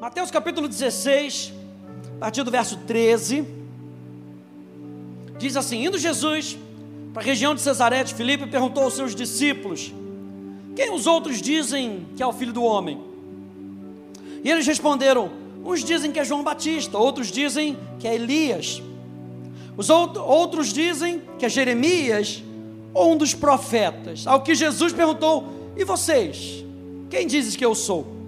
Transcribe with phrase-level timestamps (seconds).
[0.00, 1.52] Mateus capítulo 16,
[2.16, 3.44] a partir do verso 13,
[5.38, 6.56] diz assim: Indo Jesus
[7.12, 9.92] para a região de Cesaré de Filipe, perguntou aos seus discípulos:
[10.74, 12.98] Quem os outros dizem que é o filho do homem?
[14.42, 15.30] E eles responderam:
[15.62, 18.82] Uns dizem que é João Batista, outros dizem que é Elias,
[19.76, 22.42] os outros dizem que é Jeremias
[22.94, 24.26] ou um dos profetas.
[24.26, 25.44] Ao que Jesus perguntou:
[25.76, 26.64] E vocês?
[27.10, 28.19] Quem dizes que eu sou?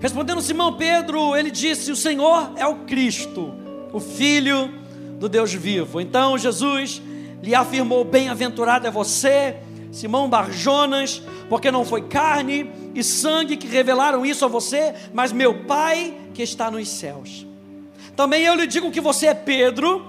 [0.00, 3.54] Respondendo Simão Pedro, ele disse: O Senhor é o Cristo,
[3.92, 4.70] o Filho
[5.18, 6.00] do Deus vivo.
[6.00, 7.00] Então Jesus
[7.42, 9.56] lhe afirmou: Bem-aventurado é você,
[9.90, 15.64] Simão Barjonas, porque não foi carne e sangue que revelaram isso a você, mas meu
[15.64, 17.46] Pai que está nos céus.
[18.14, 20.04] Também eu lhe digo que você é Pedro,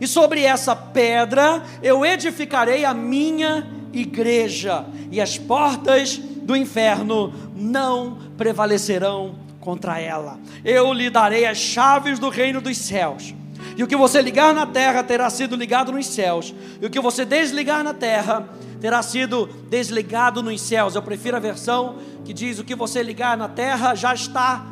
[0.00, 8.16] e sobre essa pedra eu edificarei a minha igreja, e as portas do inferno não
[8.38, 10.40] prevalecerão contra ela.
[10.64, 13.34] Eu lhe darei as chaves do reino dos céus.
[13.76, 17.00] E o que você ligar na terra terá sido ligado nos céus, e o que
[17.00, 18.48] você desligar na terra
[18.80, 20.94] terá sido desligado nos céus.
[20.94, 24.64] Eu prefiro a versão que diz: o que você ligar na terra já está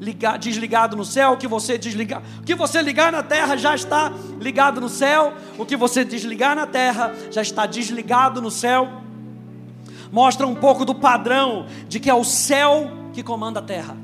[0.00, 3.74] ligado, desligado no céu, o que você desligar, o que você ligar na terra já
[3.74, 4.10] está
[4.40, 9.02] ligado no céu, o que você desligar na terra já está desligado no céu
[10.12, 13.96] mostra um pouco do padrão de que é o céu que comanda a terra,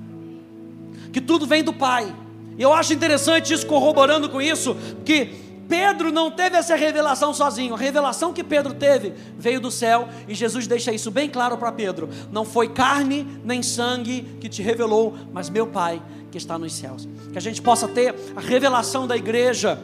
[1.13, 2.13] que tudo vem do Pai.
[2.57, 7.75] E eu acho interessante isso, corroborando com isso, que Pedro não teve essa revelação sozinho.
[7.75, 11.71] A revelação que Pedro teve veio do céu e Jesus deixa isso bem claro para
[11.71, 12.09] Pedro.
[12.33, 17.07] Não foi carne nem sangue que te revelou, mas meu Pai que está nos céus.
[17.31, 19.79] Que a gente possa ter a revelação da igreja,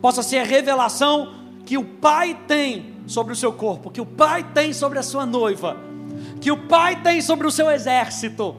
[0.00, 1.32] possa ser a revelação
[1.64, 5.26] que o Pai tem sobre o seu corpo, que o Pai tem sobre a sua
[5.26, 5.76] noiva,
[6.40, 8.56] que o Pai tem sobre o seu exército,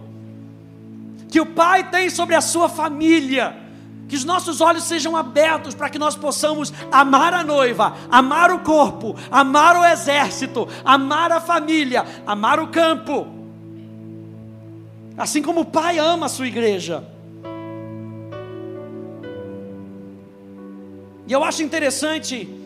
[1.29, 3.61] que o Pai tem sobre a sua família.
[4.07, 8.59] Que os nossos olhos sejam abertos para que nós possamos amar a noiva, amar o
[8.59, 13.25] corpo, amar o exército, amar a família, amar o campo.
[15.17, 17.03] Assim como o Pai ama a sua igreja.
[21.25, 22.62] E eu acho interessante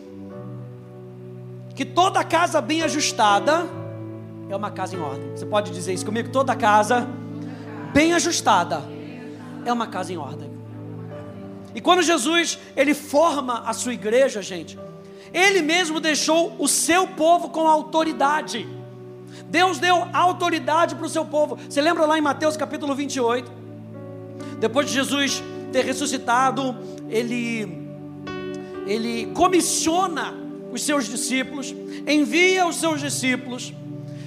[1.78, 3.64] que toda casa bem ajustada
[4.50, 5.30] é uma casa em ordem.
[5.30, 6.28] Você pode dizer isso comigo?
[6.28, 7.06] Toda casa
[7.94, 8.82] bem ajustada
[9.64, 10.50] é uma casa em ordem.
[11.76, 14.76] E quando Jesus ele forma a sua igreja, gente,
[15.32, 18.66] ele mesmo deixou o seu povo com autoridade.
[19.48, 21.56] Deus deu autoridade para o seu povo.
[21.68, 23.52] Você lembra lá em Mateus capítulo 28?
[24.58, 26.76] Depois de Jesus ter ressuscitado,
[27.08, 27.86] ele
[28.84, 31.74] ele comissiona os seus discípulos,
[32.06, 33.72] envia os seus discípulos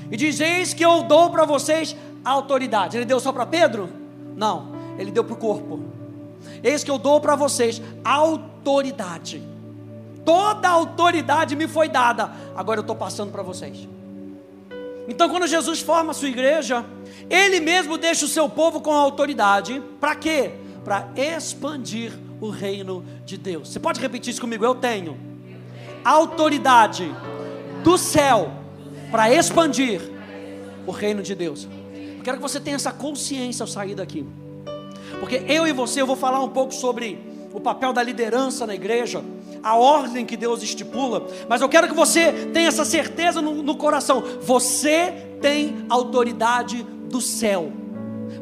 [0.09, 2.97] e diz: Eis que eu dou para vocês autoridade.
[2.97, 3.90] Ele deu só para Pedro?
[4.35, 5.79] Não, ele deu para o corpo.
[6.63, 9.41] Eis que eu dou para vocês autoridade.
[10.25, 13.88] Toda a autoridade me foi dada, agora eu estou passando para vocês.
[15.08, 16.85] Então, quando Jesus forma a sua igreja,
[17.29, 20.52] ele mesmo deixa o seu povo com autoridade, para quê?
[20.84, 23.69] Para expandir o reino de Deus.
[23.69, 24.63] Você pode repetir isso comigo?
[24.63, 25.31] Eu tenho
[26.03, 27.13] autoridade
[27.84, 28.51] do céu
[29.12, 30.01] para expandir
[30.85, 31.67] o reino de Deus.
[32.17, 34.25] Eu quero que você tenha essa consciência ao sair daqui.
[35.19, 37.19] Porque eu e você, eu vou falar um pouco sobre
[37.53, 39.23] o papel da liderança na igreja,
[39.61, 43.75] a ordem que Deus estipula, mas eu quero que você tenha essa certeza no, no
[43.75, 47.72] coração: você tem autoridade do céu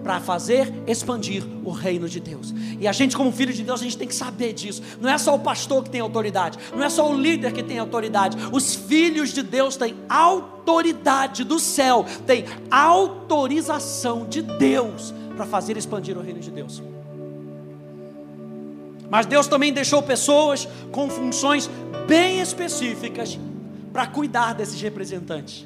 [0.03, 2.53] para fazer expandir o reino de Deus.
[2.79, 4.81] E a gente, como filho de Deus, a gente tem que saber disso.
[4.99, 7.79] Não é só o pastor que tem autoridade, não é só o líder que tem
[7.79, 8.37] autoridade.
[8.51, 16.17] Os filhos de Deus têm autoridade do céu, têm autorização de Deus para fazer expandir
[16.17, 16.81] o reino de Deus.
[19.09, 21.69] Mas Deus também deixou pessoas com funções
[22.07, 23.39] bem específicas
[23.91, 25.65] para cuidar desses representantes.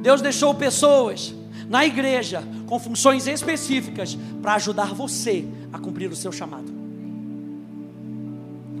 [0.00, 1.32] Deus deixou pessoas
[1.72, 6.70] na igreja com funções específicas para ajudar você a cumprir o seu chamado.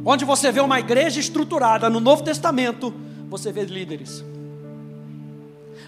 [0.04, 2.92] Onde você vê uma igreja estruturada no Novo Testamento,
[3.30, 4.22] você vê líderes.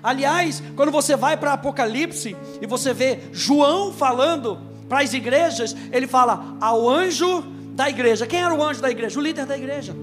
[0.02, 4.58] Aliás, quando você vai para Apocalipse e você vê João falando
[4.88, 7.42] para as igrejas, ele fala ao anjo
[7.74, 8.26] da igreja.
[8.26, 9.20] Quem era o anjo da igreja?
[9.20, 9.94] O líder da igreja.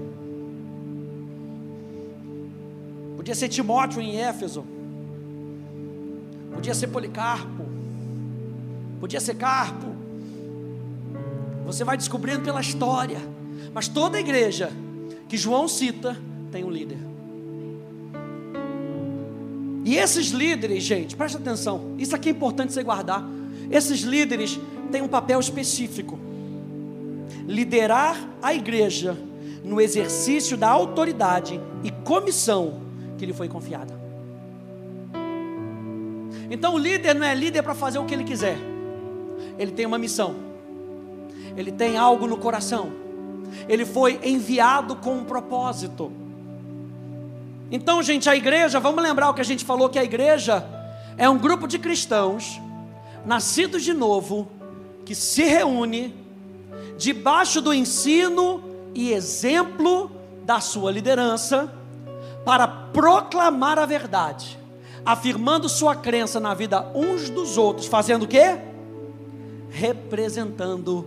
[3.16, 4.64] Podia ser Timóteo em Éfeso.
[6.62, 7.64] Podia ser Policarpo.
[9.00, 9.96] Podia ser Carpo.
[11.66, 13.18] Você vai descobrindo pela história.
[13.74, 14.70] Mas toda igreja
[15.28, 16.16] que João cita
[16.52, 16.98] tem um líder.
[19.84, 21.96] E esses líderes, gente, presta atenção.
[21.98, 23.28] Isso aqui é importante você guardar.
[23.68, 24.60] Esses líderes
[24.92, 26.16] tem um papel específico:
[27.44, 29.18] liderar a igreja
[29.64, 32.82] no exercício da autoridade e comissão
[33.18, 34.01] que lhe foi confiada.
[36.52, 38.58] Então o líder não é líder para fazer o que ele quiser,
[39.58, 40.36] ele tem uma missão,
[41.56, 42.92] ele tem algo no coração,
[43.66, 46.12] ele foi enviado com um propósito.
[47.70, 50.62] Então, gente, a igreja, vamos lembrar o que a gente falou: que a igreja
[51.16, 52.60] é um grupo de cristãos,
[53.24, 54.46] nascidos de novo,
[55.06, 56.14] que se reúne
[56.98, 58.62] debaixo do ensino
[58.94, 60.10] e exemplo
[60.44, 61.72] da sua liderança,
[62.44, 64.58] para proclamar a verdade,
[65.04, 68.58] afirmando sua crença na vida uns dos outros, fazendo o quê?
[69.70, 71.06] Representando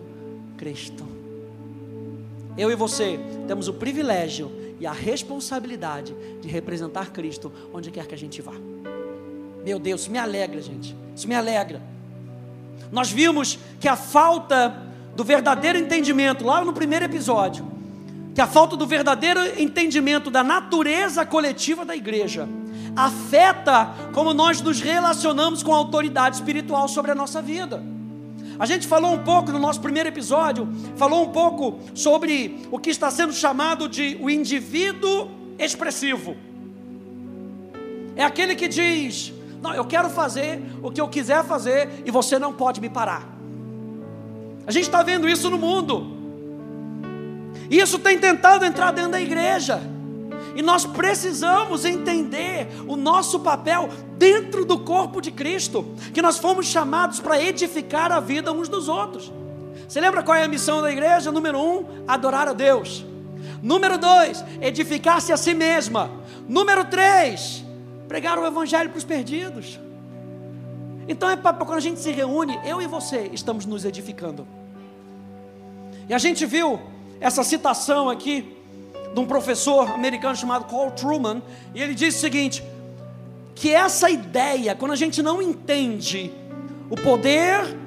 [0.58, 1.06] Cristo.
[2.58, 8.16] Eu e você temos o privilégio e a responsabilidade de representar Cristo onde quer que
[8.16, 8.54] a gente vá.
[9.64, 10.96] Meu Deus, isso me alegra, gente.
[11.16, 11.82] Isso me alegra.
[12.92, 14.84] Nós vimos que a falta
[15.16, 17.66] do verdadeiro entendimento, lá no primeiro episódio,
[18.36, 22.50] que a falta do verdadeiro entendimento da natureza coletiva da igreja
[22.94, 27.82] afeta como nós nos relacionamos com a autoridade espiritual sobre a nossa vida.
[28.60, 30.68] A gente falou um pouco no nosso primeiro episódio,
[30.98, 36.36] falou um pouco sobre o que está sendo chamado de o indivíduo expressivo.
[38.18, 42.38] É aquele que diz: Não, eu quero fazer o que eu quiser fazer e você
[42.38, 43.28] não pode me parar.
[44.68, 46.15] A gente está vendo isso no mundo.
[47.70, 49.82] Isso tem tentado entrar dentro da igreja.
[50.56, 56.66] E nós precisamos entender o nosso papel dentro do corpo de Cristo, que nós fomos
[56.68, 59.32] chamados para edificar a vida uns dos outros.
[59.88, 61.32] Você lembra qual é a missão da igreja?
[61.32, 63.06] Número um, adorar a Deus.
[63.62, 66.10] Número dois, edificar-se a si mesma.
[66.48, 67.64] Número três,
[68.08, 69.80] pregar o evangelho para os perdidos.
[71.08, 74.48] Então é para quando a gente se reúne, eu e você estamos nos edificando.
[76.08, 76.80] E a gente viu
[77.20, 78.56] essa citação aqui
[79.14, 81.42] de um professor americano chamado Carl Truman,
[81.74, 82.64] e ele diz o seguinte:
[83.56, 86.32] que essa ideia, quando a gente não entende
[86.90, 87.78] o poder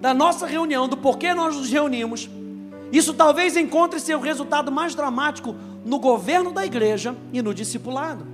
[0.00, 2.28] da nossa reunião, do porquê nós nos reunimos,
[2.92, 5.54] isso talvez encontre seu resultado mais dramático
[5.84, 8.26] no governo da igreja e no discipulado.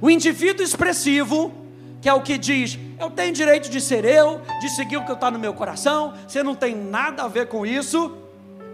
[0.00, 1.52] O indivíduo expressivo,
[2.00, 5.12] que é o que diz, eu tenho direito de ser eu, de seguir o que
[5.12, 8.16] está no meu coração, você não tem nada a ver com isso,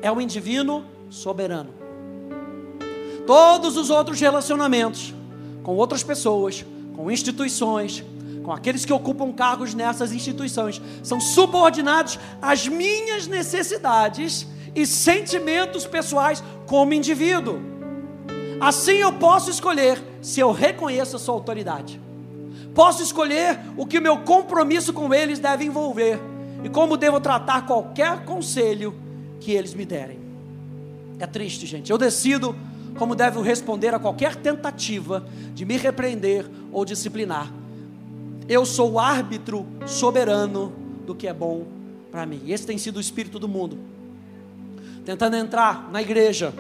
[0.06, 1.70] é o indivíduo soberano.
[3.26, 5.12] Todos os outros relacionamentos
[5.64, 6.64] com outras pessoas,
[6.94, 8.04] com instituições,
[8.44, 16.40] com aqueles que ocupam cargos nessas instituições, são subordinados às minhas necessidades e sentimentos pessoais
[16.66, 17.58] como indivíduo.
[18.60, 22.00] Assim eu posso escolher se eu reconheço a sua autoridade.
[22.72, 26.20] Posso escolher o que meu compromisso com eles deve envolver
[26.62, 29.05] e como devo tratar qualquer conselho
[29.46, 30.18] que eles me derem.
[31.20, 31.88] É triste, gente.
[31.88, 32.56] Eu decido
[32.98, 37.52] como devo responder a qualquer tentativa de me repreender ou disciplinar.
[38.48, 40.72] Eu sou o árbitro soberano
[41.06, 41.64] do que é bom
[42.10, 42.42] para mim.
[42.48, 43.78] Esse tem sido o espírito do mundo.
[45.04, 46.52] Tentando entrar na igreja,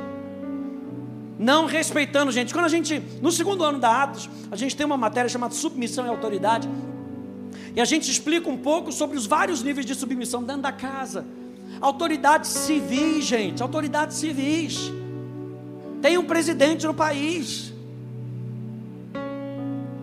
[1.36, 2.54] não respeitando, gente.
[2.54, 6.06] Quando a gente, no segundo ano da Atos, a gente tem uma matéria chamada Submissão
[6.06, 6.68] e Autoridade.
[7.74, 11.26] E a gente explica um pouco sobre os vários níveis de submissão dentro da casa.
[11.80, 14.92] Autoridades civis, gente, autoridades civis.
[16.00, 17.72] Tem um presidente no país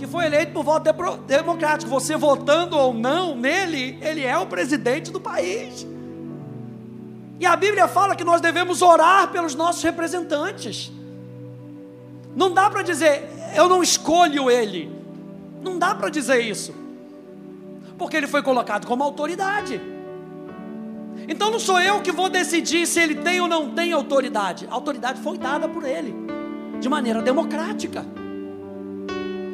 [0.03, 0.91] que foi eleito por voto
[1.25, 1.89] democrático.
[1.89, 5.87] Você votando ou não nele, ele é o presidente do país.
[7.39, 10.91] E a Bíblia fala que nós devemos orar pelos nossos representantes.
[12.35, 14.91] Não dá para dizer, eu não escolho ele.
[15.61, 16.73] Não dá para dizer isso.
[17.97, 19.79] Porque ele foi colocado como autoridade.
[21.27, 24.67] Então não sou eu que vou decidir se ele tem ou não tem autoridade.
[24.69, 26.13] A autoridade foi dada por ele,
[26.79, 28.05] de maneira democrática.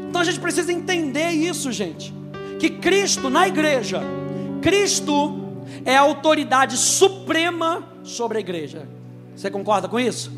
[0.09, 2.13] Então a gente precisa entender isso, gente.
[2.59, 4.01] Que Cristo na igreja,
[4.61, 5.39] Cristo
[5.85, 8.87] é a autoridade suprema sobre a igreja.
[9.35, 10.31] Você concorda com isso?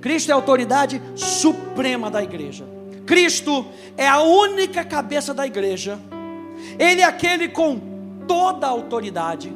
[0.00, 2.64] Cristo é a autoridade suprema da igreja.
[3.06, 5.98] Cristo é a única cabeça da igreja.
[6.78, 7.78] Ele é aquele com
[8.26, 9.52] toda a autoridade.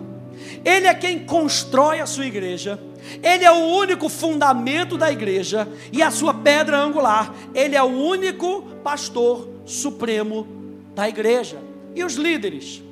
[0.65, 2.79] Ele é quem constrói a sua igreja.
[3.23, 7.35] Ele é o único fundamento da igreja e a sua pedra angular.
[7.55, 10.47] Ele é o único pastor supremo
[10.95, 11.59] da igreja.
[11.95, 12.83] E os líderes?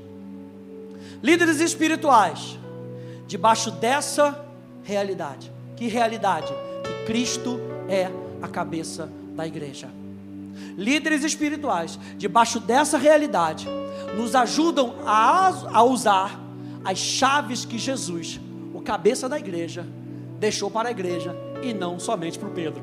[1.22, 2.58] Líderes espirituais,
[3.26, 4.44] debaixo dessa
[4.82, 5.50] realidade.
[5.76, 6.52] Que realidade?
[6.84, 9.88] Que Cristo é a cabeça da igreja.
[10.76, 13.68] Líderes espirituais, debaixo dessa realidade,
[14.16, 16.41] nos ajudam a, a usar
[16.84, 18.40] as chaves que Jesus,
[18.74, 19.86] o cabeça da igreja,
[20.38, 22.82] deixou para a igreja e não somente para o Pedro.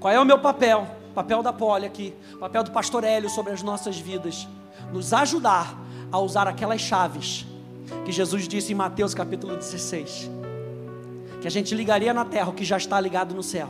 [0.00, 0.86] Qual é o meu papel?
[1.14, 4.48] Papel da Poli aqui, papel do pastor Hélio sobre as nossas vidas,
[4.92, 5.78] nos ajudar
[6.10, 7.46] a usar aquelas chaves
[8.04, 10.28] que Jesus disse em Mateus capítulo 16,
[11.40, 13.68] que a gente ligaria na terra o que já está ligado no céu,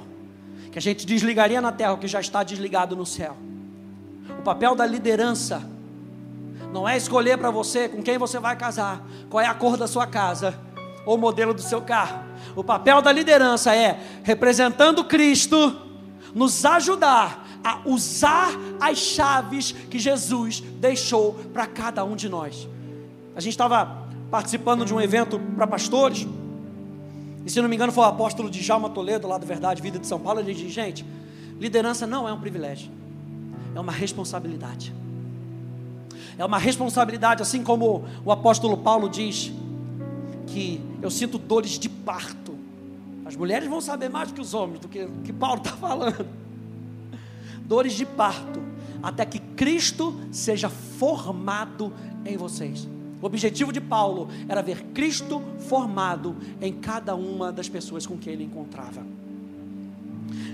[0.72, 3.36] que a gente desligaria na terra o que já está desligado no céu.
[4.38, 5.73] O papel da liderança
[6.74, 9.00] não é escolher para você com quem você vai casar,
[9.30, 10.58] qual é a cor da sua casa
[11.06, 12.24] ou o modelo do seu carro.
[12.56, 15.80] O papel da liderança é, representando Cristo,
[16.34, 18.50] nos ajudar a usar
[18.80, 22.68] as chaves que Jesus deixou para cada um de nós.
[23.36, 26.26] A gente estava participando de um evento para pastores,
[27.46, 30.08] e se não me engano foi o apóstolo Djalma Toledo, lá do Verdade Vida de
[30.08, 31.06] São Paulo, ele diz, gente,
[31.60, 32.90] liderança não é um privilégio,
[33.76, 35.03] é uma responsabilidade.
[36.36, 39.52] É uma responsabilidade, assim como o apóstolo Paulo diz,
[40.46, 42.56] que eu sinto dores de parto.
[43.24, 46.26] As mulheres vão saber mais do que os homens, do que, que Paulo está falando.
[47.64, 48.60] Dores de parto,
[49.02, 51.92] até que Cristo seja formado
[52.24, 52.88] em vocês.
[53.22, 58.34] O objetivo de Paulo era ver Cristo formado em cada uma das pessoas com quem
[58.34, 59.02] ele encontrava.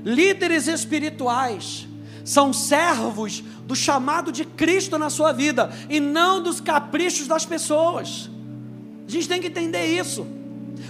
[0.04, 1.88] Líderes espirituais
[2.24, 8.30] são servos do chamado de Cristo na sua vida e não dos caprichos das pessoas.
[9.06, 10.26] A gente tem que entender isso.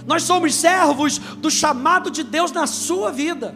[0.05, 3.55] Nós somos servos do chamado de Deus na sua vida.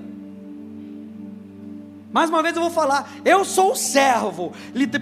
[2.12, 4.53] Mais uma vez eu vou falar, eu sou servo,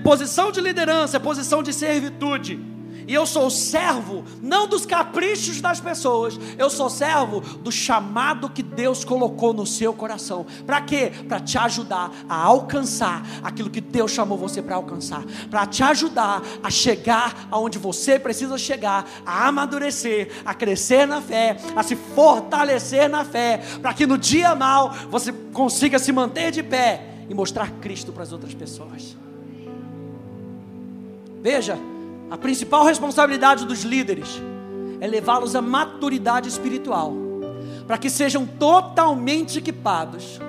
[0.03, 2.73] posição de liderança, posição de servitude.
[3.08, 8.64] E eu sou servo, não dos caprichos das pessoas, eu sou servo do chamado que
[8.64, 10.46] Deus colocou no seu coração.
[10.66, 11.12] Para quê?
[11.28, 16.42] Para te ajudar a alcançar aquilo que Deus chamou você para alcançar, para te ajudar
[16.62, 23.10] a chegar aonde você precisa chegar, a amadurecer, a crescer na fé, a se fortalecer
[23.10, 27.70] na fé, para que no dia mal você consiga se manter de pé e mostrar
[27.82, 29.16] Cristo para as outras pessoas.
[31.42, 31.78] Veja,
[32.30, 34.42] a principal responsabilidade dos líderes
[35.00, 37.13] é levá-los à maturidade espiritual,
[37.86, 40.39] para que sejam totalmente equipados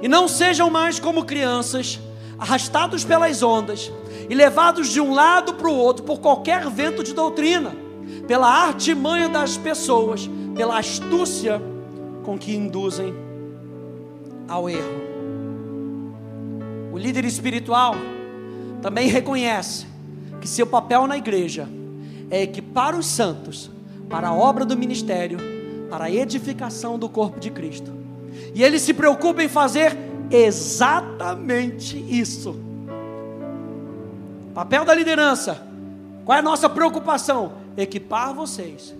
[0.00, 1.98] e não sejam mais como crianças,
[2.38, 3.90] arrastados pelas ondas
[4.30, 7.74] e levados de um lado para o outro por qualquer vento de doutrina,
[8.28, 11.60] pela artimanha das pessoas, pela astúcia
[12.22, 13.12] com que induzem
[14.46, 15.08] ao erro.
[16.92, 17.96] O líder espiritual
[18.80, 19.87] também reconhece
[20.40, 21.68] que seu papel na igreja
[22.30, 23.70] é equipar os santos
[24.08, 25.38] para a obra do ministério,
[25.90, 27.92] para a edificação do corpo de Cristo.
[28.54, 29.96] E ele se preocupa em fazer
[30.30, 32.58] exatamente isso.
[34.54, 35.66] Papel da liderança.
[36.24, 37.52] Qual é a nossa preocupação?
[37.76, 38.94] Equipar vocês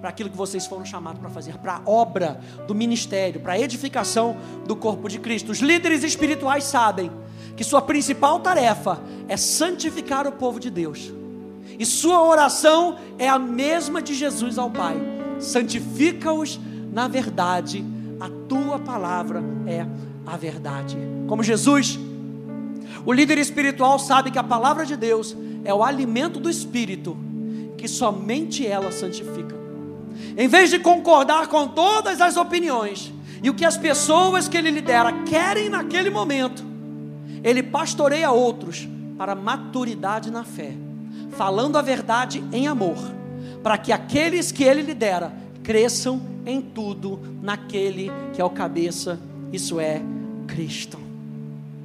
[0.00, 3.60] para aquilo que vocês foram chamados para fazer, para a obra do ministério, para a
[3.60, 5.52] edificação do corpo de Cristo.
[5.52, 7.10] Os líderes espirituais sabem
[7.60, 11.12] que sua principal tarefa é santificar o povo de Deus.
[11.78, 14.96] E sua oração é a mesma de Jesus ao Pai:
[15.38, 16.58] santifica-os
[16.90, 17.84] na verdade,
[18.18, 19.84] a tua palavra é
[20.26, 20.96] a verdade.
[21.28, 21.98] Como Jesus,
[23.04, 27.14] o líder espiritual sabe que a palavra de Deus é o alimento do espírito,
[27.76, 29.54] que somente ela santifica.
[30.34, 33.12] Em vez de concordar com todas as opiniões
[33.42, 36.69] e o que as pessoas que ele lidera querem naquele momento,
[37.42, 40.72] ele pastoreia outros para maturidade na fé,
[41.32, 42.98] falando a verdade em amor,
[43.62, 45.32] para que aqueles que ele lidera
[45.62, 49.18] cresçam em tudo naquele que é o cabeça,
[49.52, 50.00] isso é
[50.46, 50.98] Cristo.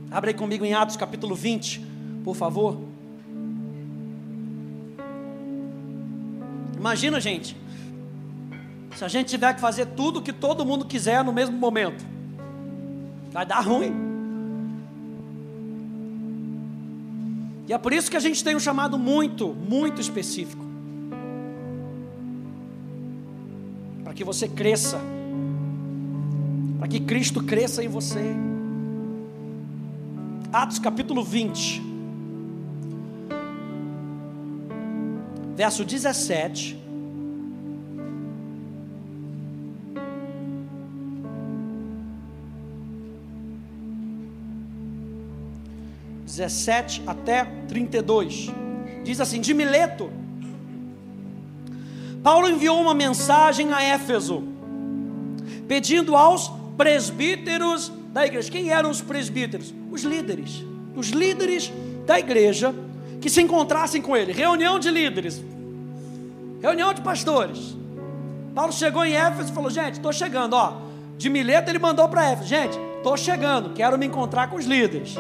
[0.10, 1.82] Abre comigo em Atos capítulo 20,
[2.24, 2.80] por favor.
[6.78, 7.58] Imagina, gente,
[8.96, 12.06] se a gente tiver que fazer tudo o que todo mundo quiser no mesmo momento,
[13.32, 14.15] vai dar ruim.
[17.68, 20.64] E é por isso que a gente tem um chamado muito, muito específico.
[24.04, 25.00] Para que você cresça.
[26.78, 28.36] Para que Cristo cresça em você.
[30.54, 31.82] Atos capítulo 20.
[35.56, 36.85] Verso 17.
[46.36, 48.52] 17 até 32.
[49.04, 50.12] Diz assim: de Mileto,
[52.22, 54.44] Paulo enviou uma mensagem a Éfeso,
[55.68, 58.52] pedindo aos presbíteros da igreja.
[58.52, 59.74] Quem eram os presbíteros?
[59.92, 60.64] Os líderes.
[60.96, 61.72] Os líderes
[62.06, 62.74] da igreja
[63.22, 64.34] que se encontrassem com ele.
[64.34, 65.42] Reunião de líderes,
[66.62, 67.76] reunião de pastores.
[68.54, 70.54] Paulo chegou em Éfeso e falou: Gente, estou chegando.
[70.54, 70.74] Ó,
[71.18, 75.16] de Mileto ele mandou para Éfeso: Gente, estou chegando, quero me encontrar com os líderes.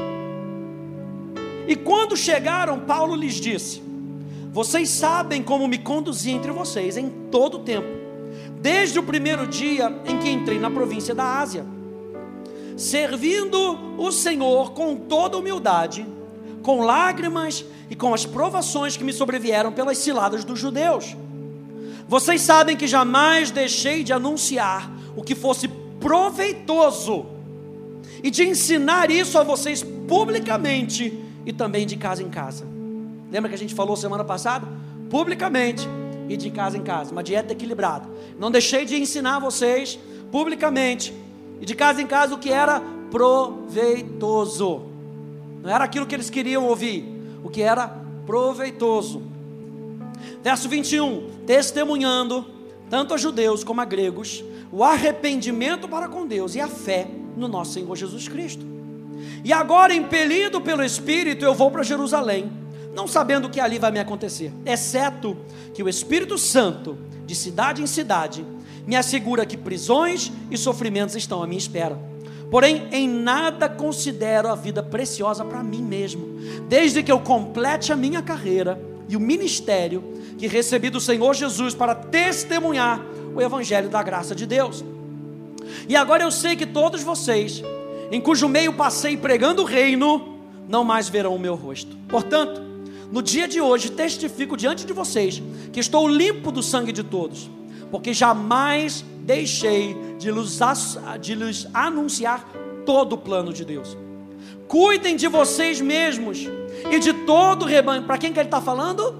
[1.67, 3.81] E quando chegaram, Paulo lhes disse:
[4.51, 7.87] Vocês sabem como me conduzi entre vocês em todo o tempo,
[8.61, 11.65] desde o primeiro dia em que entrei na província da Ásia,
[12.77, 16.05] servindo o Senhor com toda humildade,
[16.61, 21.15] com lágrimas e com as provações que me sobrevieram pelas ciladas dos judeus.
[22.07, 25.67] Vocês sabem que jamais deixei de anunciar o que fosse
[25.99, 27.25] proveitoso
[28.21, 32.65] e de ensinar isso a vocês publicamente e também de casa em casa.
[33.31, 34.67] Lembra que a gente falou semana passada?
[35.09, 35.87] Publicamente
[36.27, 38.09] e de casa em casa, uma dieta equilibrada.
[38.39, 39.99] Não deixei de ensinar vocês
[40.31, 41.13] publicamente
[41.61, 44.83] e de casa em casa o que era proveitoso.
[45.61, 47.05] Não era aquilo que eles queriam ouvir,
[47.43, 47.87] o que era
[48.25, 49.21] proveitoso.
[50.43, 52.45] Verso 21: testemunhando
[52.89, 57.47] tanto a judeus como a gregos o arrependimento para com Deus e a fé no
[57.47, 58.74] nosso Senhor Jesus Cristo.
[59.45, 62.51] E agora, impelido pelo Espírito, eu vou para Jerusalém,
[62.95, 65.37] não sabendo o que ali vai me acontecer, exceto
[65.71, 66.97] que o Espírito Santo,
[67.27, 68.43] de cidade em cidade,
[68.87, 71.95] me assegura que prisões e sofrimentos estão à minha espera.
[72.49, 77.95] Porém, em nada considero a vida preciosa para mim mesmo, desde que eu complete a
[77.95, 80.03] minha carreira e o ministério
[80.39, 82.99] que recebi do Senhor Jesus para testemunhar
[83.35, 84.83] o Evangelho da graça de Deus.
[85.87, 87.61] E agora eu sei que todos vocês
[88.11, 91.95] em cujo meio passei pregando o reino, não mais verão o meu rosto.
[92.07, 92.61] Portanto,
[93.11, 97.49] no dia de hoje testifico diante de vocês que estou limpo do sangue de todos,
[97.91, 100.59] porque jamais deixei de lhes,
[101.21, 102.47] de lhes anunciar
[102.85, 103.97] todo o plano de Deus.
[104.67, 106.47] Cuidem de vocês mesmos
[106.89, 108.03] e de todo o rebanho.
[108.03, 109.15] Para quem que ele está falando?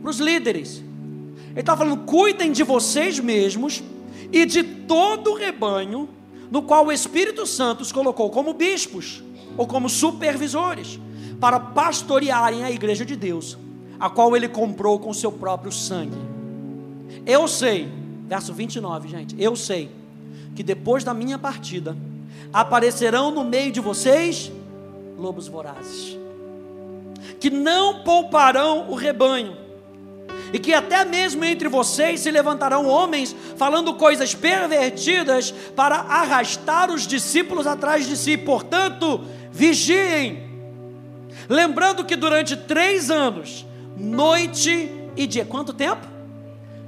[0.00, 0.82] Para os líderes.
[1.50, 3.82] Ele está falando: cuidem de vocês mesmos
[4.32, 6.08] e de todo o rebanho
[6.52, 9.22] no qual o Espírito Santo os colocou como bispos
[9.56, 11.00] ou como supervisores
[11.40, 13.56] para pastorearem a igreja de Deus,
[13.98, 16.18] a qual ele comprou com seu próprio sangue.
[17.24, 17.90] Eu sei,
[18.28, 19.90] verso 29, gente, eu sei
[20.54, 21.96] que depois da minha partida
[22.52, 24.52] aparecerão no meio de vocês
[25.18, 26.18] lobos vorazes,
[27.40, 29.56] que não pouparão o rebanho
[30.52, 37.06] e que até mesmo entre vocês se levantarão homens falando coisas pervertidas para arrastar os
[37.06, 38.36] discípulos atrás de si.
[38.36, 40.50] Portanto, vigiem.
[41.48, 43.66] Lembrando que durante três anos,
[43.96, 46.06] noite e dia, quanto tempo?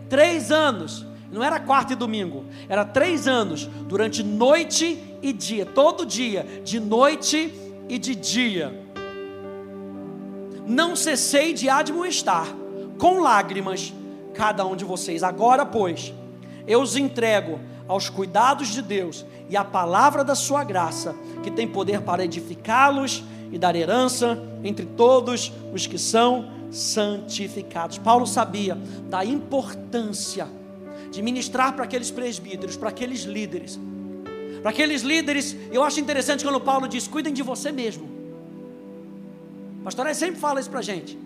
[0.08, 1.06] Três anos.
[1.32, 6.78] Não era quarta e domingo, era três anos, durante noite e dia, todo dia, de
[6.78, 7.52] noite
[7.88, 8.72] e de dia.
[10.64, 12.46] Não cessei de admoestar
[12.98, 13.92] com lágrimas
[14.34, 15.22] cada um de vocês.
[15.22, 16.12] Agora, pois,
[16.66, 21.68] eu os entrego aos cuidados de Deus e à palavra da sua graça, que tem
[21.68, 27.98] poder para edificá-los e dar herança entre todos os que são santificados.
[27.98, 28.76] Paulo sabia
[29.08, 30.48] da importância
[31.10, 33.78] de ministrar para aqueles presbíteros, para aqueles líderes.
[34.60, 38.08] Para aqueles líderes, eu acho interessante quando Paulo diz: cuidem de você mesmo.
[39.84, 41.18] Pastor, sempre fala isso para a gente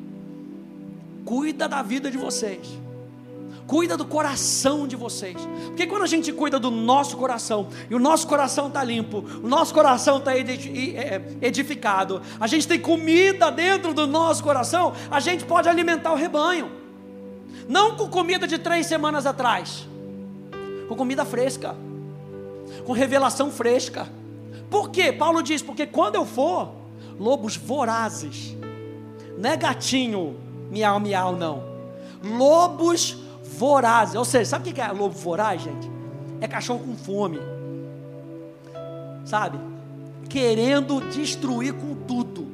[1.29, 2.67] cuida da vida de vocês.
[3.67, 5.37] Cuida do coração de vocês.
[5.67, 9.47] Porque quando a gente cuida do nosso coração, e o nosso coração está limpo, o
[9.47, 15.45] nosso coração está é, edificado, a gente tem comida dentro do nosso coração, a gente
[15.45, 16.73] pode alimentar o rebanho.
[17.69, 19.87] Não com comida de três semanas atrás,
[20.89, 21.77] com comida fresca,
[22.87, 24.09] com revelação fresca.
[24.71, 25.13] Por quê?
[25.13, 26.73] Paulo diz: porque quando eu for,
[27.21, 28.57] lobos vorazes,
[29.37, 31.63] não é gatinho miau, miau, não.
[32.23, 34.15] Lobos vorazes.
[34.15, 35.91] Ou seja, sabe o que é lobo voraz, gente?
[36.41, 37.39] É cachorro com fome.
[39.25, 39.59] Sabe?
[40.29, 42.47] Querendo destruir com tudo.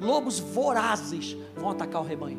[0.00, 2.38] Lobos vorazes vão atacar o rebanho.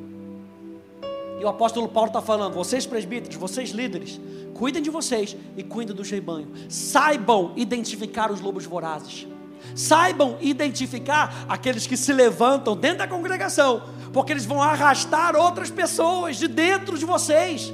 [1.39, 4.20] E o apóstolo Paulo está falando: vocês presbíteros, vocês líderes,
[4.54, 6.48] cuidem de vocês e cuidem do rebanho.
[6.70, 9.28] Saibam identificar os lobos vorazes.
[9.76, 16.38] Saibam identificar aqueles que se levantam dentro da congregação porque eles vão arrastar outras pessoas
[16.38, 17.74] de dentro de vocês.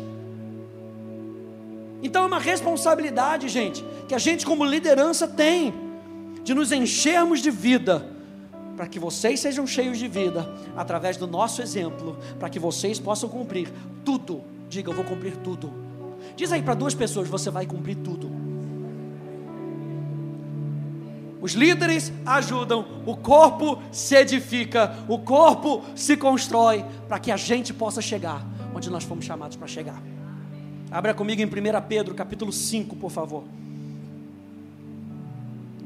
[2.01, 5.73] Então é uma responsabilidade, gente, que a gente, como liderança, tem
[6.43, 8.05] de nos enchermos de vida,
[8.75, 13.29] para que vocês sejam cheios de vida, através do nosso exemplo, para que vocês possam
[13.29, 13.71] cumprir
[14.03, 14.41] tudo.
[14.67, 15.71] Diga, eu vou cumprir tudo.
[16.35, 18.29] Diz aí para duas pessoas: você vai cumprir tudo.
[21.43, 27.73] Os líderes ajudam, o corpo se edifica, o corpo se constrói para que a gente
[27.73, 30.01] possa chegar onde nós fomos chamados para chegar.
[30.89, 31.49] Abra comigo em 1
[31.85, 33.43] Pedro, capítulo 5, por favor.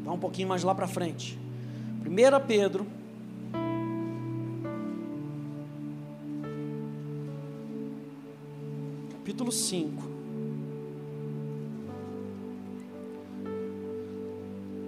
[0.06, 1.40] Vá um pouquinho mais lá para frente.
[2.06, 2.86] 1 Pedro,
[9.12, 10.17] capítulo 5.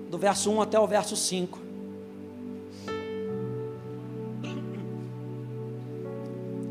[0.10, 1.60] Do verso 1 até o verso 5.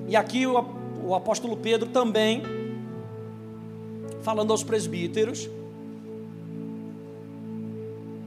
[0.09, 0.65] E aqui o,
[1.05, 2.43] o apóstolo Pedro também,
[4.23, 5.49] falando aos presbíteros,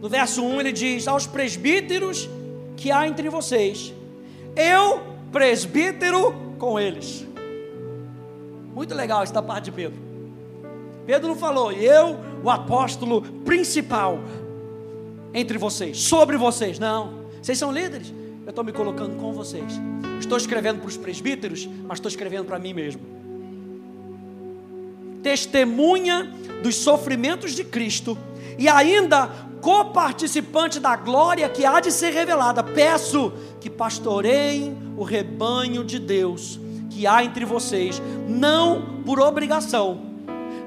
[0.02, 2.30] no verso 1 ele diz: Aos presbíteros
[2.78, 3.93] que há entre vocês,
[4.56, 7.26] eu, presbítero, com eles.
[8.74, 10.00] Muito legal esta parte de Pedro.
[11.06, 14.19] Pedro não falou, eu, o apóstolo principal
[15.34, 16.80] entre vocês, sobre vocês.
[16.80, 18.13] Não, vocês são líderes.
[18.44, 19.72] Eu estou me colocando com vocês.
[20.20, 23.02] Estou escrevendo para os presbíteros, mas estou escrevendo para mim mesmo.
[25.22, 26.32] Testemunha
[26.63, 28.17] dos sofrimentos de Cristo
[28.58, 29.30] e ainda
[29.62, 32.63] coparticipante da glória que há de ser revelada.
[32.63, 40.02] Peço que pastoreiem o rebanho de Deus que há entre vocês, não por obrigação,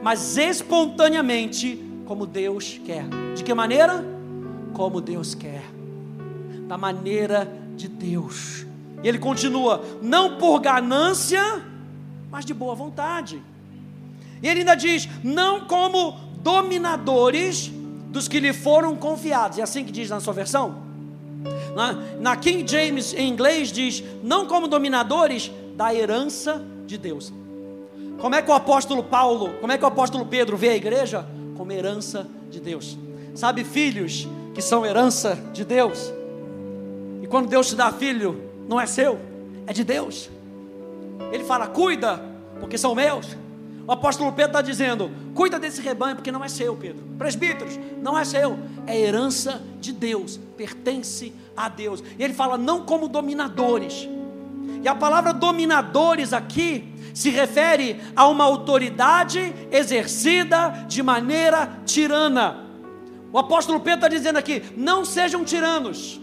[0.03, 3.05] mas espontaneamente, como Deus quer.
[3.35, 4.14] De que maneira?
[4.75, 5.63] Como Deus quer.
[6.69, 8.67] Da maneira de Deus.
[9.03, 11.63] E ele continua: não por ganância,
[12.31, 13.43] mas de boa vontade.
[14.43, 17.71] E ele ainda diz: não como dominadores
[18.11, 19.59] dos que lhe foram confiados.
[19.59, 20.83] É assim que diz na sua versão?
[21.75, 27.33] Na, na King James, em inglês, diz: não como dominadores, da herança de Deus.
[28.19, 31.27] Como é que o apóstolo Paulo, como é que o apóstolo Pedro vê a igreja?
[31.57, 32.97] Como herança de Deus.
[33.35, 36.13] Sabe, filhos que são herança de Deus.
[37.23, 39.19] E quando Deus te dá filho, não é seu,
[39.67, 40.31] é de Deus.
[41.33, 42.23] Ele fala: cuida,
[42.61, 43.37] porque são meus.
[43.87, 47.03] O apóstolo Pedro está dizendo: cuida desse rebanho, porque não é seu, Pedro.
[47.19, 52.03] Presbíteros, não é seu, é herança de Deus, pertence a Deus.
[52.19, 54.09] E ele fala: não como dominadores
[54.85, 62.64] e a palavra dominadores aqui se refere a uma autoridade exercida de maneira tirana.
[63.35, 66.21] O apóstolo Pedro está dizendo aqui: não sejam tiranos.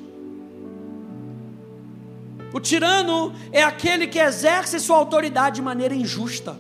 [2.54, 6.58] O tirano é aquele que exerce sua autoridade de maneira injusta,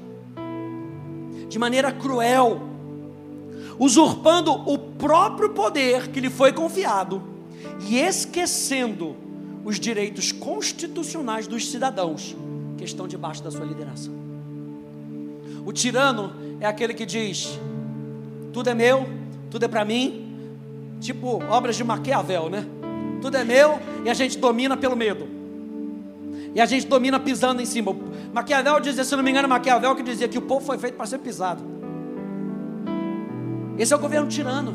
[1.47, 2.61] de maneira cruel,
[3.79, 7.23] usurpando o próprio poder que lhe foi confiado
[7.87, 9.15] e esquecendo
[9.63, 12.35] os direitos constitucionais dos cidadãos
[12.77, 14.11] que estão debaixo da sua liderança.
[15.65, 17.57] O tirano é aquele que diz:
[18.51, 19.07] tudo é meu,
[19.49, 20.30] tudo é para mim,
[21.01, 22.65] tipo obras de Maquiavel, né?
[23.21, 25.27] Tudo é meu e a gente domina pelo medo.
[26.55, 27.93] E a gente domina pisando em cima.
[28.33, 31.05] Maquiavel dizia, se não me engano, Maquiavel que dizia que o povo foi feito para
[31.05, 31.61] ser pisado.
[33.77, 34.73] Esse é o governo tirano,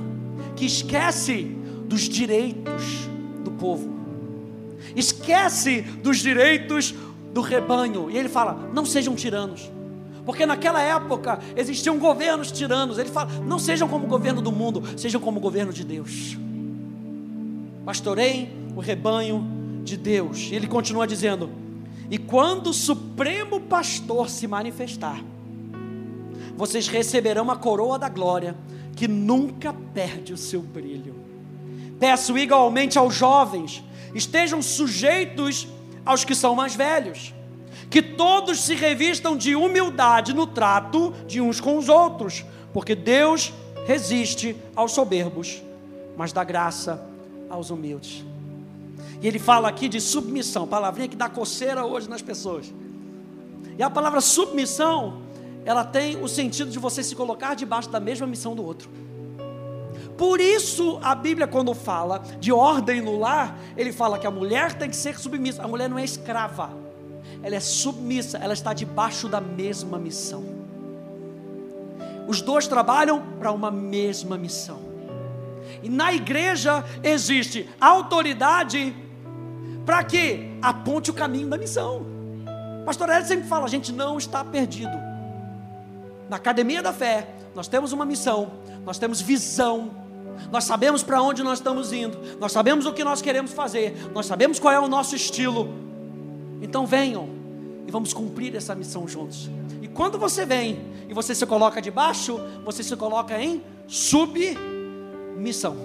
[0.55, 3.09] que esquece dos direitos
[3.43, 3.97] do povo
[4.95, 6.95] esquece dos direitos
[7.33, 8.11] do rebanho.
[8.11, 9.71] E ele fala: não sejam tiranos.
[10.27, 12.99] Porque naquela época existiam governos tiranos.
[12.99, 16.37] Ele fala: não sejam como o governo do mundo, sejam como o governo de Deus.
[17.85, 19.47] Pastorei o rebanho
[19.85, 20.49] de Deus.
[20.51, 21.49] E ele continua dizendo:
[22.11, 25.23] e quando o Supremo Pastor se manifestar,
[26.57, 28.57] vocês receberão a coroa da glória
[28.97, 31.15] que nunca perde o seu brilho.
[32.01, 33.85] Peço igualmente aos jovens
[34.15, 35.69] estejam sujeitos
[36.05, 37.35] aos que são mais velhos,
[37.91, 43.53] que todos se revistam de humildade no trato de uns com os outros, porque Deus
[43.87, 45.63] resiste aos soberbos,
[46.17, 47.07] mas dá graça
[47.49, 48.25] aos humildes.
[49.23, 52.73] E ele fala aqui de submissão, palavrinha que dá coceira hoje nas pessoas.
[53.79, 55.23] E a palavra submissão,
[55.65, 58.91] ela tem o sentido de você se colocar debaixo da mesma missão do outro.
[60.17, 64.73] Por isso, a Bíblia, quando fala de ordem no lar, ele fala que a mulher
[64.73, 65.63] tem que ser submissa.
[65.63, 66.71] A mulher não é escrava,
[67.43, 70.45] ela é submissa, ela está debaixo da mesma missão.
[72.27, 74.81] Os dois trabalham para uma mesma missão.
[75.83, 78.95] E na igreja existe autoridade
[79.85, 82.05] para que aponte o caminho da missão.
[82.85, 84.97] Pastor Hélio sempre fala: a gente não está perdido.
[86.29, 88.53] Na academia da fé, nós temos uma missão,
[88.85, 89.91] nós temos visão,
[90.51, 94.27] nós sabemos para onde nós estamos indo, nós sabemos o que nós queremos fazer, nós
[94.27, 95.86] sabemos qual é o nosso estilo.
[96.67, 97.29] Então venham
[97.87, 99.49] e vamos cumprir essa missão juntos.
[99.81, 105.77] E quando você vem e você se coloca debaixo, você se coloca em submissão.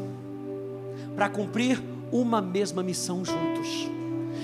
[1.15, 1.79] para cumprir
[2.11, 3.87] uma mesma missão juntos.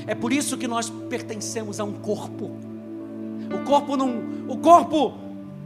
[0.05, 2.51] É por isso que nós pertencemos a um corpo.
[3.51, 5.15] O corpo não, o corpo,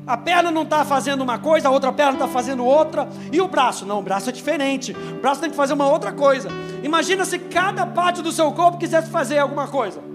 [0.07, 3.47] a perna não está fazendo uma coisa, a outra perna está fazendo outra, e o
[3.47, 3.85] braço?
[3.85, 4.93] Não, o braço é diferente.
[4.93, 6.49] O braço tem que fazer uma outra coisa.
[6.83, 10.10] Imagina se cada parte do seu corpo quisesse fazer alguma coisa.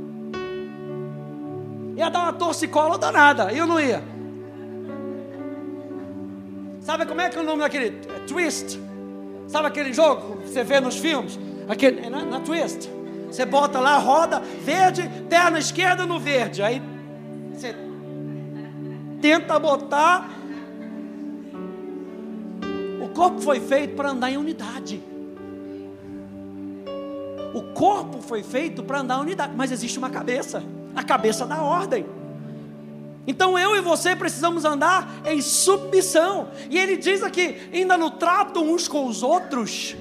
[1.96, 4.02] Ia dar uma torcicola danada, eu não ia.
[6.80, 7.87] Sabe como é que é o nome daquele?
[8.14, 8.78] É twist.
[9.48, 11.38] Sabe aquele jogo que você vê nos filmes?
[11.66, 12.88] Aquele, é na, na twist.
[13.28, 16.62] Você bota lá, roda, verde, perna esquerda no verde.
[16.62, 16.82] Aí
[17.52, 17.74] você
[19.22, 20.30] tenta botar.
[23.02, 25.02] O corpo foi feito para andar em unidade.
[27.54, 30.62] O corpo foi feito para andar em unidade, mas existe uma cabeça
[30.96, 32.06] a cabeça da ordem.
[33.26, 36.48] Então eu e você precisamos andar em submissão.
[36.70, 39.94] E ele diz aqui: ainda no trato uns com os outros,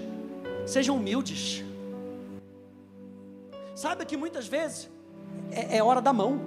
[0.66, 1.64] sejam humildes.
[3.76, 4.90] Sabe que muitas vezes
[5.52, 6.40] é, é hora da mão.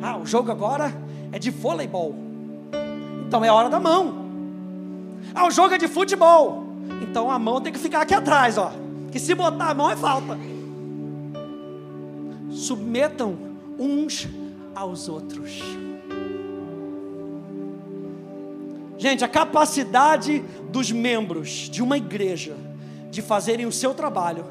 [0.00, 0.92] Ah, o jogo agora
[1.32, 2.14] é de voleibol.
[3.26, 4.26] Então é hora da mão.
[5.34, 6.64] Ah, o jogo é de futebol.
[7.02, 8.72] Então a mão tem que ficar aqui atrás, ó.
[9.10, 10.38] Que se botar a mão é falta.
[12.68, 13.34] Submetam
[13.78, 14.28] uns
[14.74, 15.58] aos outros.
[18.98, 22.54] Gente, a capacidade dos membros de uma igreja
[23.10, 24.44] de fazerem o seu trabalho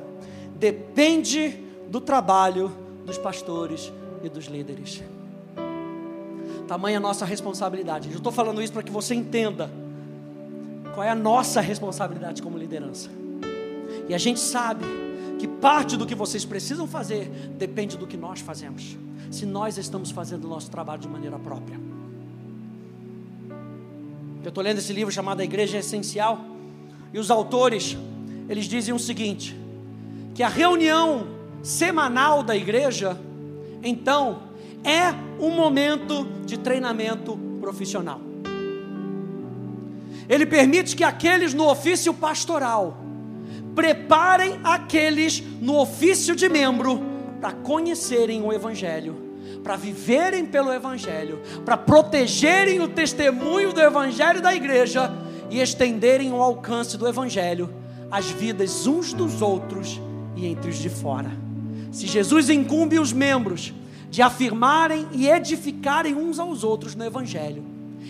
[0.55, 2.71] depende do trabalho
[3.05, 5.03] dos pastores e dos líderes.
[6.67, 8.09] Tamanha a nossa responsabilidade.
[8.09, 9.69] Eu estou falando isso para que você entenda
[10.95, 13.11] qual é a nossa responsabilidade como liderança.
[14.09, 15.06] E a gente sabe
[15.37, 18.97] que parte do que vocês precisam fazer depende do que nós fazemos.
[19.29, 21.79] Se nós estamos fazendo o nosso trabalho de maneira própria.
[24.43, 26.45] Eu estou lendo esse livro chamado A Igreja Essencial.
[27.13, 27.97] E os autores
[28.49, 29.55] eles dizem o seguinte:
[30.33, 31.27] que a reunião
[31.61, 33.19] semanal da igreja,
[33.83, 34.43] então,
[34.83, 38.21] é um momento de treinamento profissional.
[40.29, 42.97] Ele permite que aqueles no ofício pastoral
[43.77, 46.99] preparem aqueles no ofício de membro
[47.39, 49.15] para conhecerem o Evangelho,
[49.63, 55.13] para viverem pelo Evangelho, para protegerem o testemunho do Evangelho da igreja
[55.51, 57.71] e estenderem o alcance do Evangelho
[58.09, 60.01] as vidas uns dos outros
[60.35, 61.31] e entre os de fora.
[61.91, 63.75] Se Jesus incumbe os membros
[64.09, 67.63] de afirmarem e edificarem uns aos outros no Evangelho,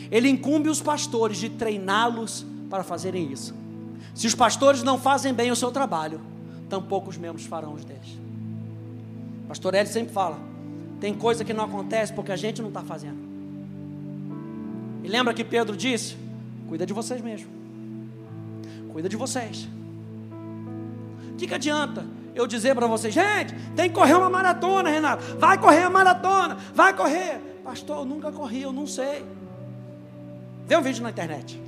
[0.10, 3.67] ele incumbe os pastores de treiná-los para fazerem isso.
[4.18, 6.20] Se os pastores não fazem bem o seu trabalho,
[6.68, 8.18] tampouco os membros farão os deles.
[9.48, 10.40] Pastor Eli sempre fala:
[11.00, 13.20] tem coisa que não acontece porque a gente não está fazendo.
[15.04, 16.18] E lembra que Pedro disse:
[16.68, 17.48] cuida de vocês mesmo,
[18.92, 19.70] cuida de vocês.
[21.34, 22.04] O que, que adianta
[22.34, 25.24] eu dizer para vocês, gente, tem que correr uma maratona, Renato.
[25.38, 27.40] Vai correr a maratona, vai correr.
[27.64, 29.24] Pastor, eu nunca corri, eu não sei.
[30.66, 31.62] Vê um vídeo na internet.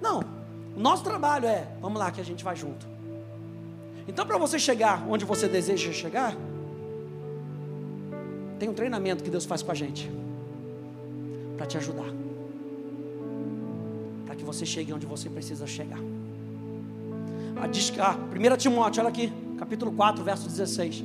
[0.00, 0.41] Não,
[0.76, 2.86] o nosso trabalho é, vamos lá que a gente vai junto.
[4.06, 6.34] Então, para você chegar onde você deseja chegar,
[8.58, 10.10] tem um treinamento que Deus faz com a gente
[11.56, 12.10] para te ajudar,
[14.26, 15.98] para que você chegue onde você precisa chegar
[17.62, 21.04] a, a 1 Timóteo, olha aqui, capítulo 4, verso 16.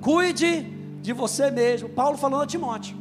[0.00, 0.62] Cuide
[1.02, 1.88] de você mesmo.
[1.88, 2.96] Paulo falando a Timóteo.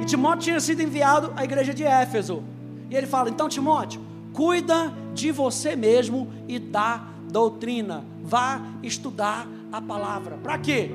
[0.00, 2.42] E Timóteo tinha sido enviado à igreja de Éfeso.
[2.90, 4.00] E ele fala: então, Timóteo,
[4.34, 8.04] cuida de você mesmo e da doutrina.
[8.22, 10.36] Vá estudar a palavra.
[10.36, 10.90] Para quê?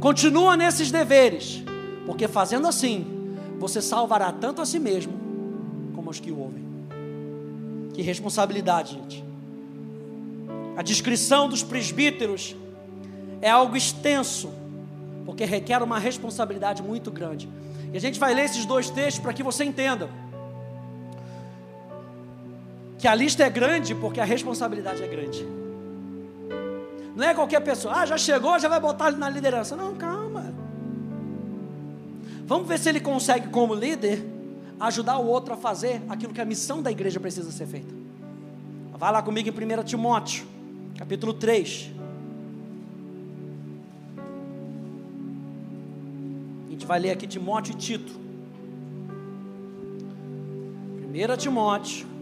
[0.00, 1.62] Continua nesses deveres,
[2.04, 3.06] porque fazendo assim,
[3.58, 5.14] você salvará tanto a si mesmo
[5.94, 6.66] como os que o ouvem.
[7.94, 9.24] Que responsabilidade, gente.
[10.76, 12.54] A descrição dos presbíteros
[13.40, 14.50] é algo extenso,
[15.24, 17.48] porque requer uma responsabilidade muito grande.
[17.92, 20.10] E a gente vai ler esses dois textos para que você entenda
[23.06, 25.46] que a lista é grande porque a responsabilidade é grande.
[27.14, 29.76] Não é qualquer pessoa, ah, já chegou, já vai botar ele na liderança.
[29.76, 30.52] Não, calma.
[32.44, 34.26] Vamos ver se ele consegue, como líder,
[34.80, 37.94] ajudar o outro a fazer aquilo que a missão da igreja precisa ser feita.
[38.94, 40.44] Vai lá comigo em 1 Timóteo
[40.98, 41.92] capítulo 3.
[46.66, 48.12] A gente vai ler aqui Timóteo e Tito.
[51.04, 52.15] 1 Timóteo.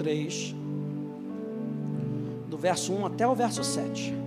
[0.00, 0.54] 3,
[2.48, 4.20] do verso 1 até o verso 7.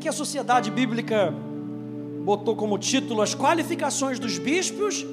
[0.00, 1.30] aqui a sociedade bíblica
[2.24, 5.04] botou como título as qualificações dos bispos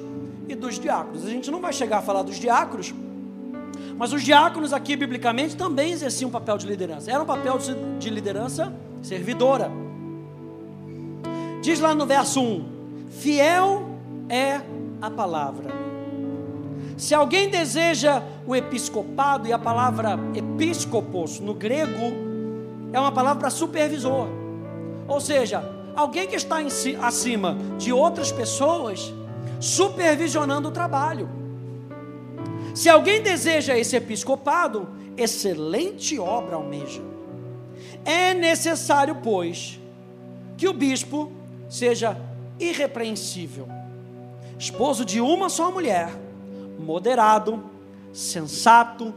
[0.48, 1.26] e dos diáconos.
[1.26, 2.94] A gente não vai chegar a falar dos diáconos,
[3.98, 7.10] mas os diáconos aqui, biblicamente, também exerciam um papel de liderança.
[7.10, 7.58] Era um papel
[7.98, 8.72] de liderança
[9.02, 9.70] servidora.
[11.60, 12.64] Diz lá no verso 1:
[13.10, 13.90] Fiel
[14.30, 14.62] é
[15.02, 15.77] a palavra.
[16.98, 22.12] Se alguém deseja o episcopado, e a palavra episcopos no grego
[22.92, 24.26] é uma palavra para supervisor,
[25.06, 25.62] ou seja,
[25.94, 26.66] alguém que está em,
[27.00, 29.14] acima de outras pessoas,
[29.60, 31.30] supervisionando o trabalho.
[32.74, 37.00] Se alguém deseja esse episcopado, excelente obra almeja.
[38.04, 39.80] É necessário, pois,
[40.56, 41.30] que o bispo
[41.68, 42.20] seja
[42.58, 43.68] irrepreensível,
[44.58, 46.10] esposo de uma só mulher,
[46.78, 47.62] moderado,
[48.12, 49.12] sensato,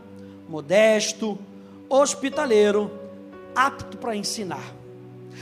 [0.50, 1.38] modesto,
[1.88, 2.92] hospitaleiro,
[3.56, 4.74] apto para ensinar,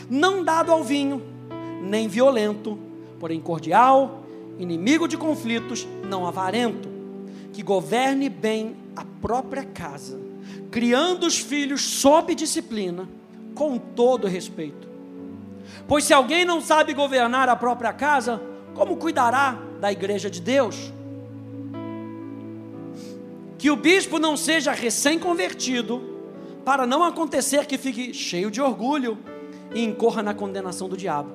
[0.10, 1.21] não dado ao vinho,
[1.82, 2.77] nem violento,
[3.19, 4.23] porém cordial,
[4.58, 6.89] inimigo de conflitos, não avarento,
[7.53, 10.19] que governe bem a própria casa,
[10.71, 13.08] criando os filhos sob disciplina,
[13.55, 14.88] com todo respeito.
[15.88, 18.41] Pois se alguém não sabe governar a própria casa,
[18.73, 20.93] como cuidará da igreja de Deus?
[23.60, 26.02] Que o bispo não seja recém-convertido,
[26.63, 29.17] para não acontecer que fique cheio de orgulho
[29.74, 31.32] e incorra na condenação do diabo.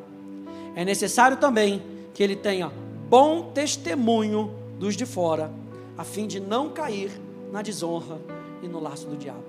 [0.74, 1.82] É necessário também
[2.14, 2.72] que ele tenha
[3.08, 5.52] bom testemunho dos de fora,
[5.98, 7.10] a fim de não cair
[7.52, 8.18] na desonra
[8.62, 9.44] e no laço do diabo.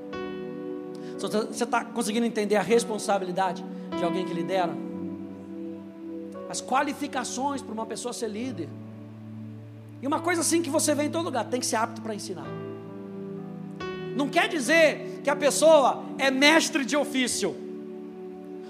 [1.17, 3.63] Você está conseguindo entender a responsabilidade
[3.97, 4.75] de alguém que lidera?
[6.49, 8.67] As qualificações para uma pessoa ser líder.
[10.01, 12.13] E uma coisa assim que você vê em todo lugar, tem que ser apto para
[12.13, 12.64] ensinar.
[14.15, 17.53] Não quer dizer que a pessoa é mestre de ofício.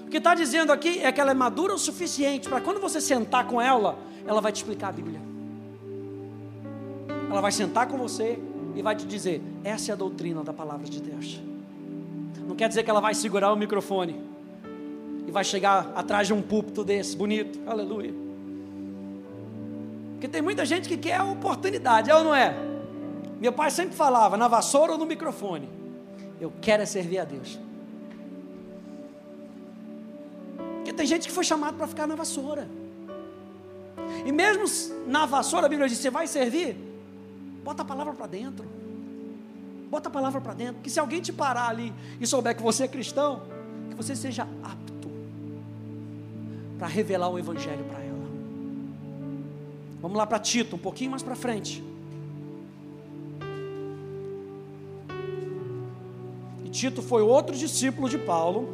[0.04, 3.00] O que está dizendo aqui é que ela é madura o suficiente para quando você
[3.00, 5.20] sentar com ela, ela vai te explicar a Bíblia.
[7.30, 8.38] Ela vai sentar com você
[8.74, 11.40] e vai te dizer: essa é a doutrina da palavra de Deus.
[12.46, 14.20] Não quer dizer que ela vai segurar o microfone
[15.26, 18.14] e vai chegar atrás de um púlpito desse, bonito, aleluia.
[20.12, 22.54] Porque tem muita gente que quer a oportunidade, é ou não é?
[23.40, 25.68] Meu pai sempre falava, na vassoura ou no microfone.
[26.40, 27.58] Eu quero é servir a Deus.
[30.76, 32.68] Porque tem gente que foi chamado para ficar na vassoura.
[34.24, 34.64] E mesmo
[35.06, 36.76] na vassoura, a Bíblia diz: você vai servir?
[37.62, 38.66] Bota a palavra para dentro.
[39.90, 40.82] Bota a palavra para dentro.
[40.82, 43.42] Que se alguém te parar ali e souber que você é cristão,
[43.90, 45.10] que você seja apto
[46.78, 48.26] para revelar o Evangelho para ela.
[50.00, 51.82] Vamos lá para Tito, um pouquinho mais para frente.
[56.76, 58.68] Tito foi outro discípulo de Paulo.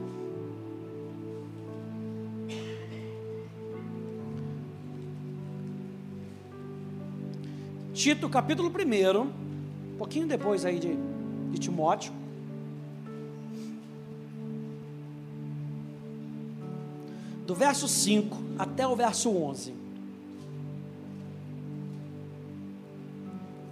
[7.94, 9.30] Tito, capítulo 1, um
[9.96, 10.96] pouquinho depois aí de,
[11.52, 12.12] de Timóteo.
[17.46, 19.74] Do verso 5 até o verso 11.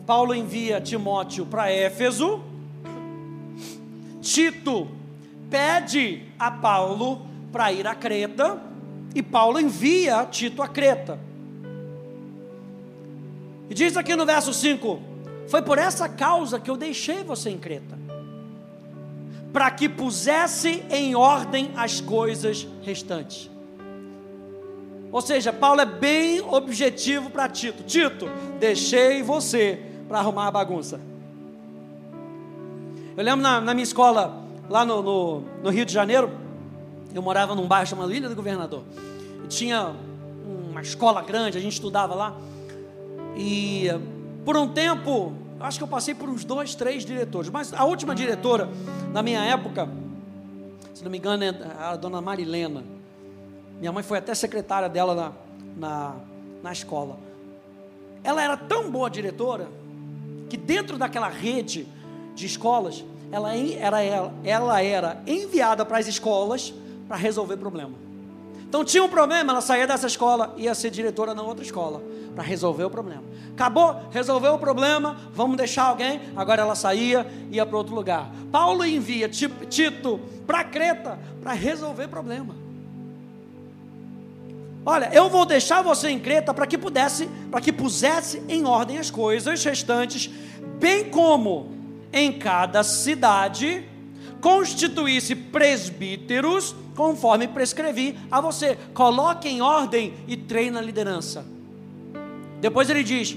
[0.07, 2.49] Paulo envia Timóteo para Éfeso.
[4.31, 4.87] Tito
[5.51, 8.62] pede a Paulo para ir a Creta.
[9.12, 11.19] E Paulo envia Tito a Creta.
[13.69, 15.03] E diz aqui no verso 5:
[15.49, 17.99] foi por essa causa que eu deixei você em Creta
[19.53, 23.51] para que pusesse em ordem as coisas restantes.
[25.11, 31.10] Ou seja, Paulo é bem objetivo para Tito: Tito, deixei você para arrumar a bagunça.
[33.20, 36.30] Eu lembro na, na minha escola, lá no, no, no, Rio de Janeiro,
[37.14, 38.83] eu morava num bairro chamado Ilha do Governador.
[39.44, 39.94] E tinha
[40.70, 42.35] uma escola grande, a gente estudava lá.
[43.37, 43.88] E
[44.42, 48.14] por um tempo, acho que eu passei por uns dois, três diretores, mas a última
[48.14, 48.70] diretora,
[49.12, 49.87] na minha época,
[50.94, 52.83] se não me engano, é a dona Marilena.
[53.78, 55.33] Minha mãe foi até secretária dela na,
[55.76, 56.14] na,
[56.62, 57.18] na escola.
[58.24, 59.68] Ela era tão boa diretora
[60.49, 61.86] que dentro daquela rede
[62.34, 66.74] de escolas, ela era, ela, ela era enviada para as escolas
[67.07, 67.95] para resolver problema.
[68.68, 72.03] Então tinha um problema, ela saía dessa escola, ia ser diretora na outra escola
[72.35, 73.24] para resolver o problema.
[73.53, 76.20] Acabou, resolveu o problema, vamos deixar alguém.
[76.37, 78.31] Agora ela saía, ia para outro lugar.
[78.51, 82.55] Paulo envia Tito para Creta para resolver problema.
[84.87, 88.99] Olha, eu vou deixar você em Creta para que pudesse, para que pusesse em ordem
[88.99, 90.31] as coisas restantes,
[90.78, 91.80] bem como
[92.12, 93.84] em cada cidade
[94.40, 98.76] constituísse presbíteros, conforme prescrevi a você.
[98.94, 101.44] Coloque em ordem e treine a liderança.
[102.61, 103.36] Depois ele diz: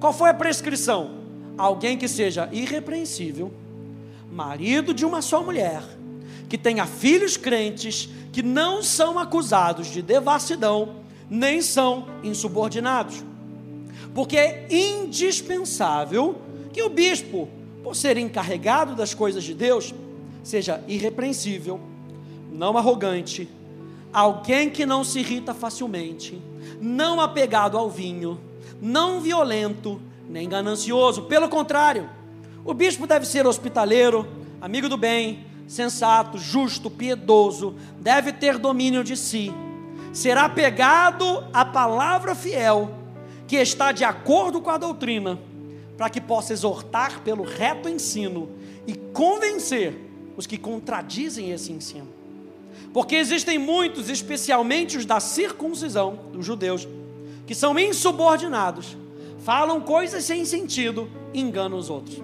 [0.00, 1.18] qual foi a prescrição?
[1.56, 3.52] Alguém que seja irrepreensível,
[4.30, 5.82] marido de uma só mulher,
[6.48, 10.96] que tenha filhos crentes, que não são acusados de devassidão,
[11.28, 13.24] nem são insubordinados.
[14.14, 16.40] Porque é indispensável
[16.72, 17.48] que o bispo,
[17.82, 19.94] por ser encarregado das coisas de Deus,
[20.42, 21.80] seja irrepreensível,
[22.52, 23.48] não arrogante,
[24.12, 26.40] alguém que não se irrita facilmente,
[26.80, 28.40] não apegado ao vinho,
[28.80, 31.22] não violento, nem ganancioso.
[31.22, 32.08] Pelo contrário,
[32.64, 34.26] o bispo deve ser hospitaleiro,
[34.60, 39.52] amigo do bem, sensato, justo, piedoso, deve ter domínio de si,
[40.12, 42.90] será apegado à palavra fiel,
[43.46, 45.38] que está de acordo com a doutrina,
[45.98, 48.48] para que possa exortar pelo reto ensino
[48.86, 49.98] e convencer
[50.36, 52.06] os que contradizem esse ensino.
[52.94, 56.86] Porque existem muitos, especialmente os da circuncisão, dos judeus,
[57.44, 58.96] que são insubordinados,
[59.40, 62.22] falam coisas sem sentido e enganam os outros.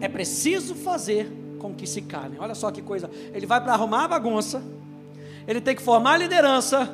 [0.00, 2.38] É preciso fazer com que se calem.
[2.40, 3.10] Olha só que coisa.
[3.34, 4.62] Ele vai para arrumar a bagunça,
[5.46, 6.90] ele tem que formar a liderança,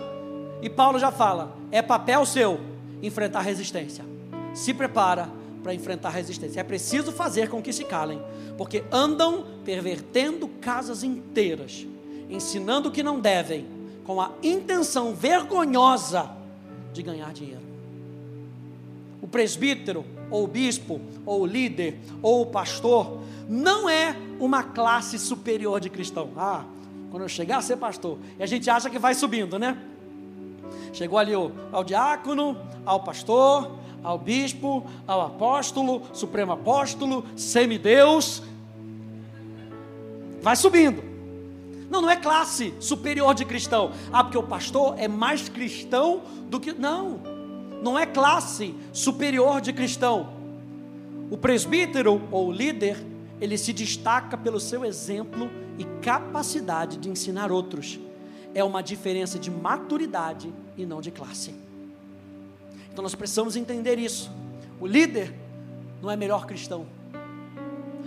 [0.60, 2.58] e Paulo já fala: é papel seu
[3.00, 4.04] enfrentar resistência.
[4.52, 6.60] Se prepara para enfrentar resistência.
[6.60, 8.20] É preciso fazer com que se calem,
[8.56, 11.86] porque andam pervertendo casas inteiras,
[12.28, 13.66] ensinando o que não devem,
[14.04, 16.30] com a intenção vergonhosa
[16.92, 17.62] de ganhar dinheiro.
[19.20, 25.18] O presbítero, ou o bispo, ou o líder, ou o pastor, não é uma classe
[25.18, 26.30] superior de cristão.
[26.36, 26.64] Ah,
[27.10, 29.76] quando eu chegar a ser pastor, e a gente acha que vai subindo, né?
[30.92, 38.42] Chegou ali o, ao diácono, ao pastor, ao bispo, ao apóstolo, supremo apóstolo, semideus.
[40.40, 41.02] Vai subindo.
[41.90, 43.92] Não, não é classe superior de cristão.
[44.12, 46.72] Ah, porque o pastor é mais cristão do que.
[46.72, 47.20] Não,
[47.82, 50.30] não é classe superior de cristão.
[51.30, 52.96] O presbítero ou líder,
[53.40, 57.98] ele se destaca pelo seu exemplo e capacidade de ensinar outros.
[58.54, 61.67] É uma diferença de maturidade e não de classe.
[62.98, 64.28] Então nós precisamos entender isso.
[64.80, 65.32] O líder
[66.02, 66.84] não é melhor cristão.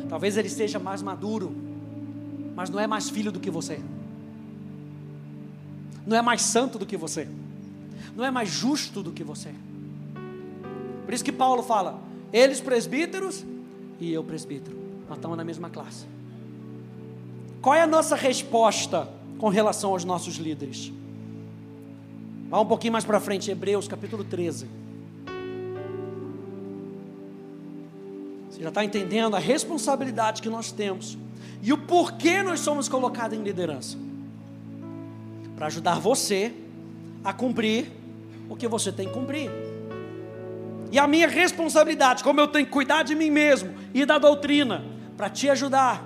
[0.09, 1.55] Talvez ele seja mais maduro,
[2.53, 3.79] mas não é mais filho do que você.
[6.05, 7.25] Não é mais santo do que você.
[8.17, 9.55] Não é mais justo do que você.
[11.05, 11.97] Por isso que Paulo fala:
[12.33, 13.45] eles presbíteros
[13.97, 14.75] e eu presbítero.
[15.07, 16.05] Nós estamos na mesma classe.
[17.61, 20.91] Qual é a nossa resposta com relação aos nossos líderes?
[22.49, 24.80] Vá um pouquinho mais para frente, Hebreus capítulo 13.
[28.61, 31.17] Já está entendendo a responsabilidade que nós temos
[31.63, 33.97] e o porquê nós somos colocados em liderança
[35.55, 36.53] para ajudar você
[37.23, 37.91] a cumprir
[38.47, 39.49] o que você tem que cumprir.
[40.91, 44.83] E a minha responsabilidade, como eu tenho que cuidar de mim mesmo e da doutrina,
[45.15, 46.03] para te ajudar.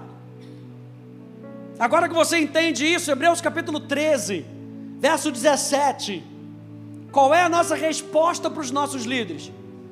[1.80, 4.46] Agora que você entende isso, Hebreus capítulo 13,
[5.00, 6.24] verso 17.
[7.12, 9.52] Qual é a nossa resposta para os nossos líderes?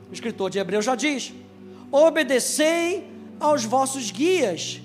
[0.09, 1.33] O escritor de Hebreus já diz:
[1.93, 3.07] obedecei
[3.39, 4.81] aos vossos guias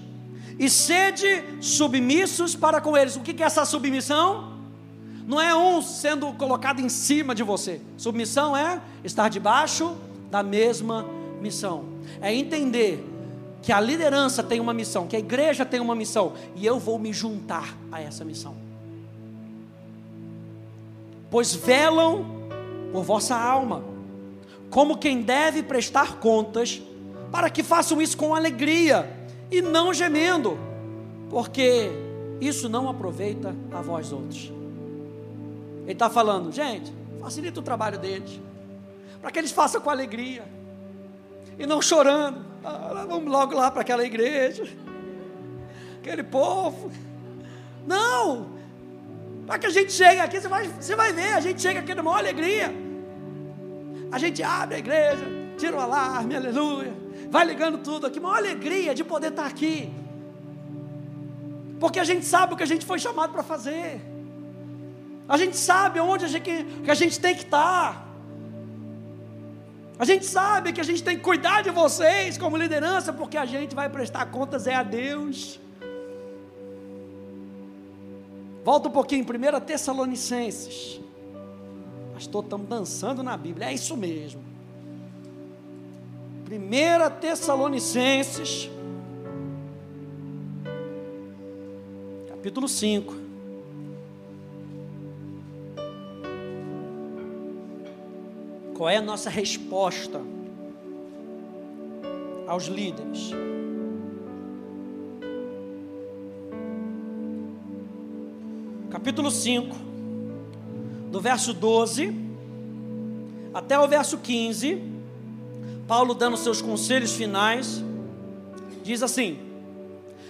[0.58, 3.16] e sede submissos para com eles.
[3.16, 4.52] O que é essa submissão?
[5.26, 7.80] Não é um sendo colocado em cima de você.
[7.96, 9.96] Submissão é estar debaixo
[10.30, 11.06] da mesma
[11.40, 11.84] missão.
[12.20, 13.04] É entender
[13.62, 16.98] que a liderança tem uma missão, que a igreja tem uma missão, e eu vou
[16.98, 18.54] me juntar a essa missão.
[21.30, 22.24] Pois velam
[22.92, 23.84] por vossa alma,
[24.70, 26.80] como quem deve prestar contas,
[27.30, 29.08] para que façam isso com alegria
[29.50, 30.58] e não gemendo,
[31.30, 31.90] porque
[32.40, 34.52] isso não aproveita a vós outros.
[35.82, 38.40] Ele está falando, gente, facilita o trabalho deles,
[39.20, 40.44] para que eles façam com alegria
[41.58, 42.46] e não chorando.
[42.64, 44.64] Ah, vamos logo lá para aquela igreja,
[46.00, 46.90] aquele povo.
[47.86, 48.58] Não,
[49.46, 51.94] para que a gente chegue aqui, você vai, você vai ver, a gente chega aqui
[51.94, 52.70] numa alegria.
[54.12, 55.24] A gente abre a igreja,
[55.56, 56.92] tira o alarme, aleluia,
[57.30, 59.92] vai ligando tudo aqui, uma alegria de poder estar aqui.
[61.78, 64.00] Porque a gente sabe o que a gente foi chamado para fazer.
[65.28, 68.06] A gente sabe onde a gente, que a gente tem que estar.
[69.98, 73.44] A gente sabe que a gente tem que cuidar de vocês como liderança, porque a
[73.44, 75.60] gente vai prestar contas é a Deus.
[78.64, 81.00] Volta um pouquinho, 1 Tessalonicenses.
[82.14, 84.47] Pastor, estamos dançando na Bíblia, é isso mesmo.
[86.50, 88.70] 1 Tessalonicenses,
[92.30, 93.14] capítulo 5.
[98.74, 100.22] Qual é a nossa resposta
[102.46, 103.30] aos líderes?
[108.90, 109.76] Capítulo 5,
[111.10, 112.26] do verso 12
[113.52, 114.97] até o verso 15,
[115.88, 117.82] Paulo dando seus conselhos finais,
[118.84, 119.38] diz assim: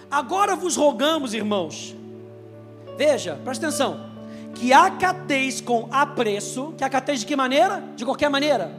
[0.08, 1.96] Agora vos rogamos, irmãos,
[2.96, 4.08] veja, presta atenção,
[4.54, 7.82] que acateis com apreço, que acateis de que maneira?
[7.96, 8.72] De qualquer maneira?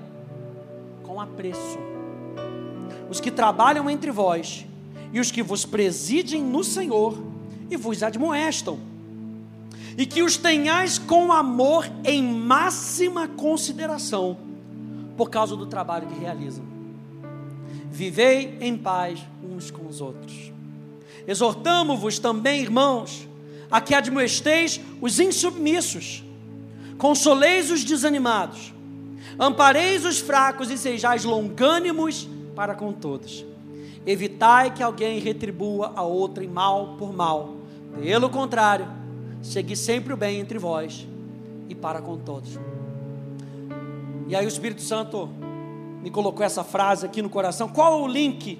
[1.03, 1.77] Com apreço.
[3.09, 4.65] Os que trabalham entre vós
[5.11, 7.17] e os que vos presidem no Senhor
[7.69, 8.80] e vos admoestam.
[9.97, 14.38] E que os tenhais com amor em máxima consideração,
[15.17, 16.68] por causa do trabalho que realizam.
[17.91, 20.51] Vivei em paz uns com os outros.
[21.27, 23.27] Exortamo-vos também, irmãos,
[23.69, 26.23] a que admoesteis os insubmissos,
[26.97, 28.73] consoleis os desanimados,
[29.37, 33.45] ampareis os fracos e sejais longânimos para com todos.
[34.05, 37.57] Evitai que alguém retribua a outrem mal por mal.
[38.01, 38.87] Pelo contrário,
[39.41, 41.07] segui sempre o bem entre vós
[41.67, 42.57] e para com todos.
[44.27, 45.29] E aí o Espírito Santo
[46.01, 47.67] me colocou essa frase aqui no coração.
[47.69, 48.59] Qual é o link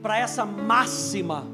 [0.00, 1.46] para essa máxima?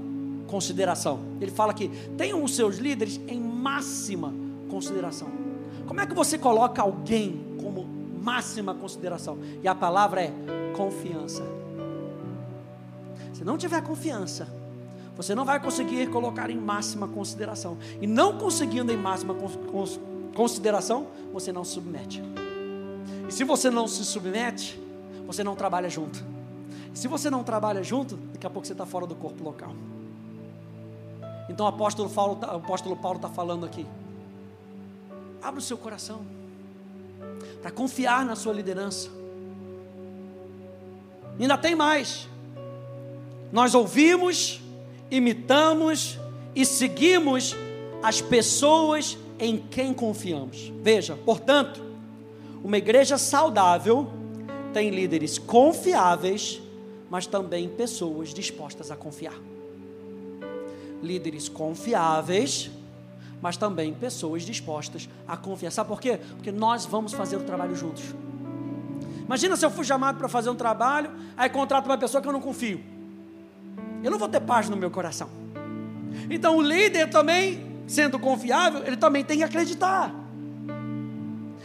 [0.49, 1.21] consideração.
[1.41, 4.35] Ele fala que tenham os seus líderes em máxima
[4.69, 5.29] consideração.
[5.87, 7.87] Como é que você coloca alguém como
[8.21, 9.39] máxima consideração?
[9.63, 10.33] E a palavra é
[10.77, 11.45] confiança.
[13.33, 14.49] Se não tiver confiança,
[15.15, 17.79] você não vai conseguir colocar em máxima consideração.
[18.01, 19.37] E não conseguindo em máxima
[20.35, 22.23] consideração, você não se submete.
[23.29, 24.81] E se você não se submete,
[25.29, 26.25] você não trabalha junto.
[26.95, 29.75] Se você não trabalha junto, daqui a pouco você está fora do corpo local.
[31.51, 33.87] Então o apóstolo Paulo, tá, o apóstolo Paulo está falando aqui.
[35.43, 36.23] Abra o seu coração
[37.61, 39.11] para confiar na sua liderança.
[41.39, 42.27] E ainda tem mais.
[43.53, 44.63] Nós ouvimos,
[45.11, 46.19] imitamos
[46.57, 47.55] e seguimos
[48.03, 50.73] as pessoas em quem confiamos.
[50.81, 51.83] Veja, portanto,
[52.65, 54.18] uma igreja saudável
[54.73, 56.61] tem líderes confiáveis,
[57.11, 59.35] mas também pessoas dispostas a confiar
[61.03, 62.71] líderes confiáveis,
[63.41, 65.71] mas também pessoas dispostas a confiar.
[65.71, 66.19] Sabe por quê?
[66.37, 68.03] Porque nós vamos fazer o trabalho juntos.
[69.25, 72.33] Imagina se eu fui chamado para fazer um trabalho, aí contrato uma pessoa que eu
[72.33, 72.81] não confio.
[74.03, 75.29] Eu não vou ter paz no meu coração.
[76.31, 80.15] Então o líder também, sendo confiável, ele também tem que acreditar.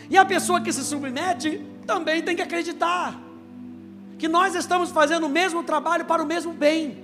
[0.10, 3.19] E a pessoa que se submete também tem que acreditar
[4.17, 6.97] que nós estamos fazendo o mesmo trabalho para o mesmo bem,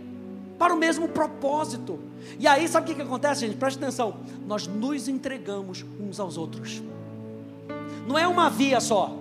[0.58, 2.00] para o mesmo propósito.
[2.40, 3.58] E aí, sabe o que, que acontece, gente?
[3.58, 4.18] Preste atenção.
[4.48, 6.82] Nós nos entregamos uns aos outros.
[8.08, 9.16] Não é uma via só,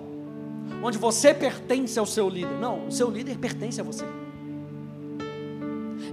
[0.83, 2.57] onde você pertence ao seu líder.
[2.59, 4.05] Não, o seu líder pertence a você.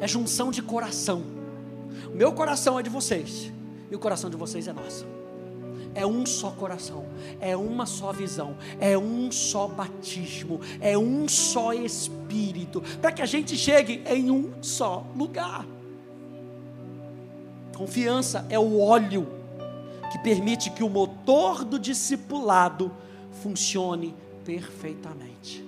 [0.01, 1.23] É junção de coração.
[2.13, 3.53] O meu coração é de vocês,
[3.91, 5.16] e o coração de vocês é nosso.
[5.97, 7.07] É um só coração,
[7.41, 13.27] é uma só visão, é um só batismo, é um só espírito, para que a
[13.27, 15.65] gente chegue em um só lugar.
[17.75, 19.27] Confiança é o óleo
[20.13, 22.93] que permite que o motor do discipulado
[23.43, 25.65] funcione perfeitamente.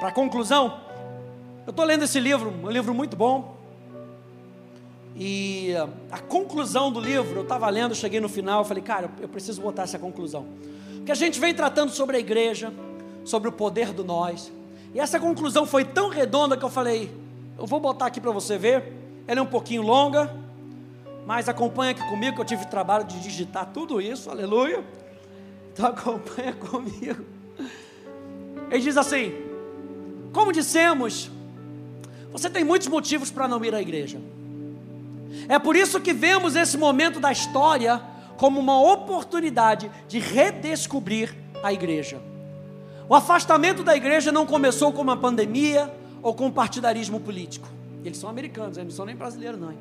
[0.00, 0.80] Para conclusão,
[1.66, 3.57] eu estou lendo esse livro, um livro muito bom.
[5.20, 5.74] E
[6.12, 9.82] a conclusão do livro, eu estava lendo, cheguei no final, falei, cara, eu preciso botar
[9.82, 10.46] essa conclusão.
[10.98, 12.72] Porque a gente vem tratando sobre a igreja,
[13.24, 14.52] sobre o poder do nós.
[14.94, 17.12] E essa conclusão foi tão redonda que eu falei,
[17.58, 18.92] eu vou botar aqui para você ver.
[19.26, 20.32] Ela é um pouquinho longa,
[21.26, 24.84] mas acompanha aqui comigo que eu tive trabalho de digitar tudo isso, aleluia.
[25.72, 27.24] Então acompanha comigo.
[28.70, 29.32] Ele diz assim:
[30.32, 31.28] Como dissemos,
[32.30, 34.20] você tem muitos motivos para não ir à igreja.
[35.48, 38.02] É por isso que vemos esse momento da história
[38.36, 42.20] como uma oportunidade de redescobrir a igreja.
[43.08, 47.68] O afastamento da igreja não começou com uma pandemia ou com partidarismo político.
[48.04, 49.74] Eles são americanos, eles não são nem brasileiros, não.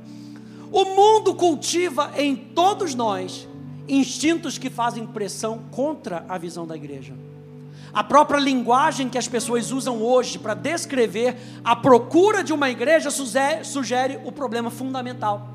[0.72, 3.48] O mundo cultiva em todos nós
[3.88, 7.14] instintos que fazem pressão contra a visão da igreja.
[7.94, 13.10] A própria linguagem que as pessoas usam hoje para descrever a procura de uma igreja
[13.10, 15.50] sugere o problema fundamental.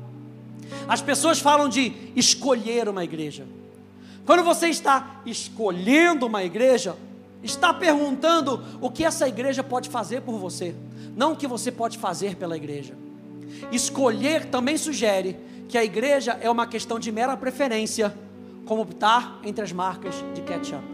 [0.87, 3.45] As pessoas falam de escolher uma igreja.
[4.25, 6.95] Quando você está escolhendo uma igreja,
[7.43, 10.73] está perguntando o que essa igreja pode fazer por você,
[11.15, 12.95] não o que você pode fazer pela igreja.
[13.71, 18.13] escolher também sugere que a igreja é uma questão de mera preferência,
[18.65, 20.92] como optar entre as marcas de ketchup.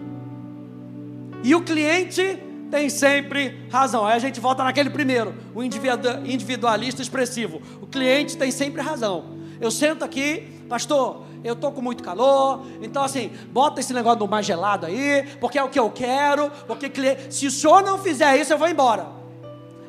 [1.44, 4.06] E o cliente tem sempre razão.
[4.06, 7.62] Aí a gente volta naquele primeiro, o individualista expressivo.
[7.82, 9.38] O cliente tem sempre razão.
[9.60, 14.28] Eu sento aqui, pastor, eu tô com muito calor, então assim, bota esse negócio do
[14.28, 16.92] mais gelado aí, porque é o que eu quero, porque
[17.30, 19.08] se o senhor não fizer isso, eu vou embora.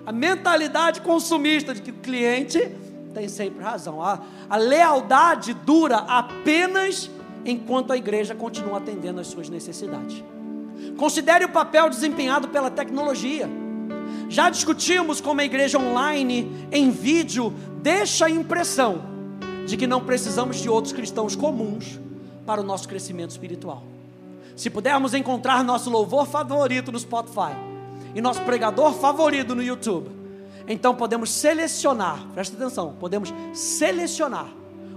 [0.05, 2.59] A mentalidade consumista de que o cliente
[3.15, 4.03] tem sempre razão.
[4.03, 7.11] A, a lealdade dura apenas
[7.45, 10.25] enquanto a igreja continua atendendo às suas necessidades.
[11.01, 13.49] Considere o papel desempenhado pela tecnologia.
[14.29, 19.01] Já discutimos como a igreja online, em vídeo, deixa a impressão
[19.67, 21.99] de que não precisamos de outros cristãos comuns
[22.45, 23.83] para o nosso crescimento espiritual.
[24.55, 27.57] Se pudermos encontrar nosso louvor favorito no Spotify
[28.15, 30.11] e nosso pregador favorito no YouTube,
[30.69, 34.49] então podemos selecionar, presta atenção, podemos selecionar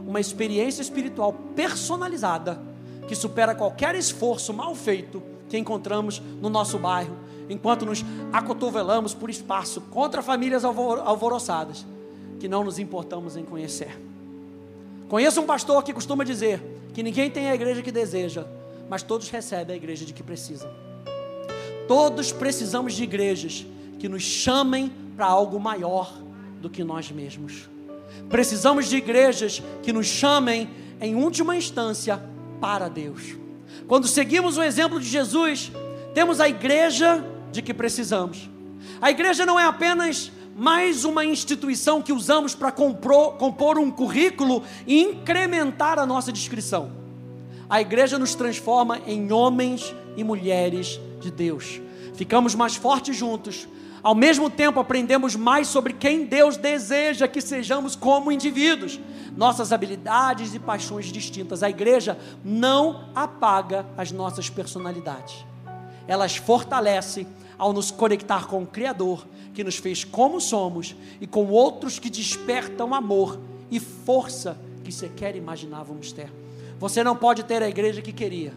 [0.05, 2.59] uma experiência espiritual personalizada
[3.07, 7.15] que supera qualquer esforço mal feito que encontramos no nosso bairro,
[7.47, 11.85] enquanto nos acotovelamos por espaço contra famílias alvoroçadas
[12.39, 13.95] que não nos importamos em conhecer.
[15.07, 16.59] Conheço um pastor que costuma dizer
[16.91, 18.47] que ninguém tem a igreja que deseja,
[18.89, 20.71] mas todos recebem a igreja de que precisam.
[21.87, 23.63] Todos precisamos de igrejas
[23.99, 26.11] que nos chamem para algo maior
[26.63, 27.69] do que nós mesmos.
[28.27, 30.67] Precisamos de igrejas que nos chamem,
[30.99, 32.19] em última instância,
[32.59, 33.42] para Deus.
[33.87, 35.71] Quando seguimos o exemplo de Jesus,
[36.13, 38.49] temos a igreja de que precisamos.
[39.01, 45.01] A igreja não é apenas mais uma instituição que usamos para compor um currículo e
[45.01, 46.91] incrementar a nossa descrição.
[47.69, 51.81] A igreja nos transforma em homens e mulheres de Deus.
[52.13, 53.67] Ficamos mais fortes juntos.
[54.03, 58.99] Ao mesmo tempo, aprendemos mais sobre quem Deus deseja que sejamos como indivíduos,
[59.37, 61.63] nossas habilidades e paixões distintas.
[61.63, 65.45] A igreja não apaga as nossas personalidades,
[66.05, 67.25] elas fortalecem
[67.57, 72.09] ao nos conectar com o Criador, que nos fez como somos, e com outros que
[72.09, 73.39] despertam amor
[73.71, 76.29] e força que sequer imaginávamos ter.
[76.77, 78.53] Você não pode ter a igreja que queria,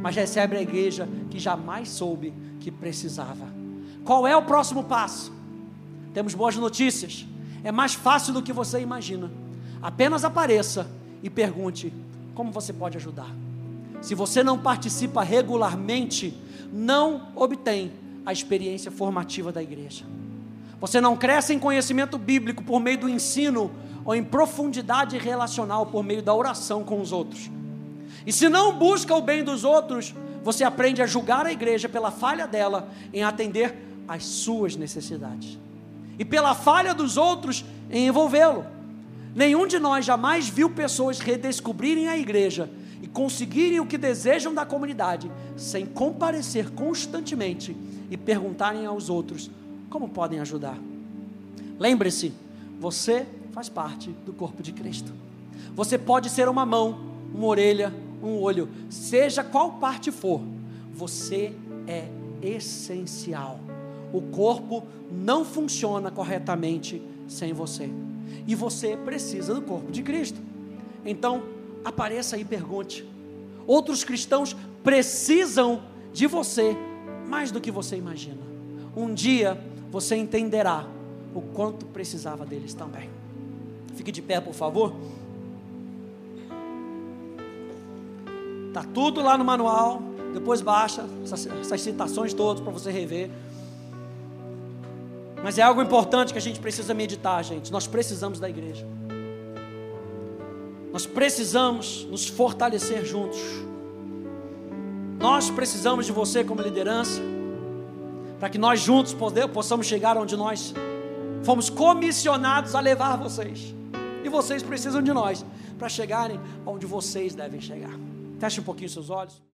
[0.00, 3.55] mas recebe a igreja que jamais soube que precisava.
[4.06, 5.32] Qual é o próximo passo?
[6.14, 7.26] Temos boas notícias.
[7.64, 9.28] É mais fácil do que você imagina.
[9.82, 10.88] Apenas apareça
[11.24, 11.92] e pergunte
[12.32, 13.28] como você pode ajudar.
[14.00, 16.32] Se você não participa regularmente,
[16.72, 17.90] não obtém
[18.24, 20.04] a experiência formativa da igreja.
[20.80, 23.72] Você não cresce em conhecimento bíblico por meio do ensino
[24.04, 27.50] ou em profundidade relacional por meio da oração com os outros.
[28.24, 32.12] E se não busca o bem dos outros, você aprende a julgar a igreja pela
[32.12, 35.58] falha dela em atender às suas necessidades
[36.18, 38.64] e pela falha dos outros em envolvê-lo.
[39.34, 42.70] Nenhum de nós jamais viu pessoas redescobrirem a igreja
[43.02, 47.76] e conseguirem o que desejam da comunidade sem comparecer constantemente
[48.10, 49.50] e perguntarem aos outros
[49.90, 50.78] como podem ajudar.
[51.78, 52.32] Lembre-se,
[52.80, 55.12] você faz parte do corpo de Cristo.
[55.74, 56.98] Você pode ser uma mão,
[57.34, 57.92] uma orelha,
[58.22, 60.40] um olho, seja qual parte for,
[60.94, 61.52] você
[61.86, 62.08] é
[62.40, 63.60] essencial.
[64.12, 67.90] O corpo não funciona corretamente sem você.
[68.46, 70.40] E você precisa do corpo de Cristo.
[71.04, 71.42] Então,
[71.84, 73.06] apareça e pergunte.
[73.66, 75.82] Outros cristãos precisam
[76.12, 76.76] de você
[77.28, 78.38] mais do que você imagina.
[78.96, 80.86] Um dia você entenderá
[81.34, 83.10] o quanto precisava deles também.
[83.94, 84.94] Fique de pé, por favor.
[88.72, 90.02] Tá tudo lá no manual.
[90.32, 93.30] Depois baixa essas, essas citações todas para você rever.
[95.46, 97.70] Mas é algo importante que a gente precisa meditar, gente.
[97.70, 98.84] Nós precisamos da igreja.
[100.92, 103.38] Nós precisamos nos fortalecer juntos.
[105.20, 107.20] Nós precisamos de você como liderança,
[108.40, 109.14] para que nós juntos
[109.54, 110.74] possamos chegar onde nós
[111.44, 113.72] fomos comissionados a levar vocês.
[114.24, 115.46] E vocês precisam de nós
[115.78, 117.96] para chegarem onde vocês devem chegar.
[118.40, 119.46] Feche um pouquinho seus olhos.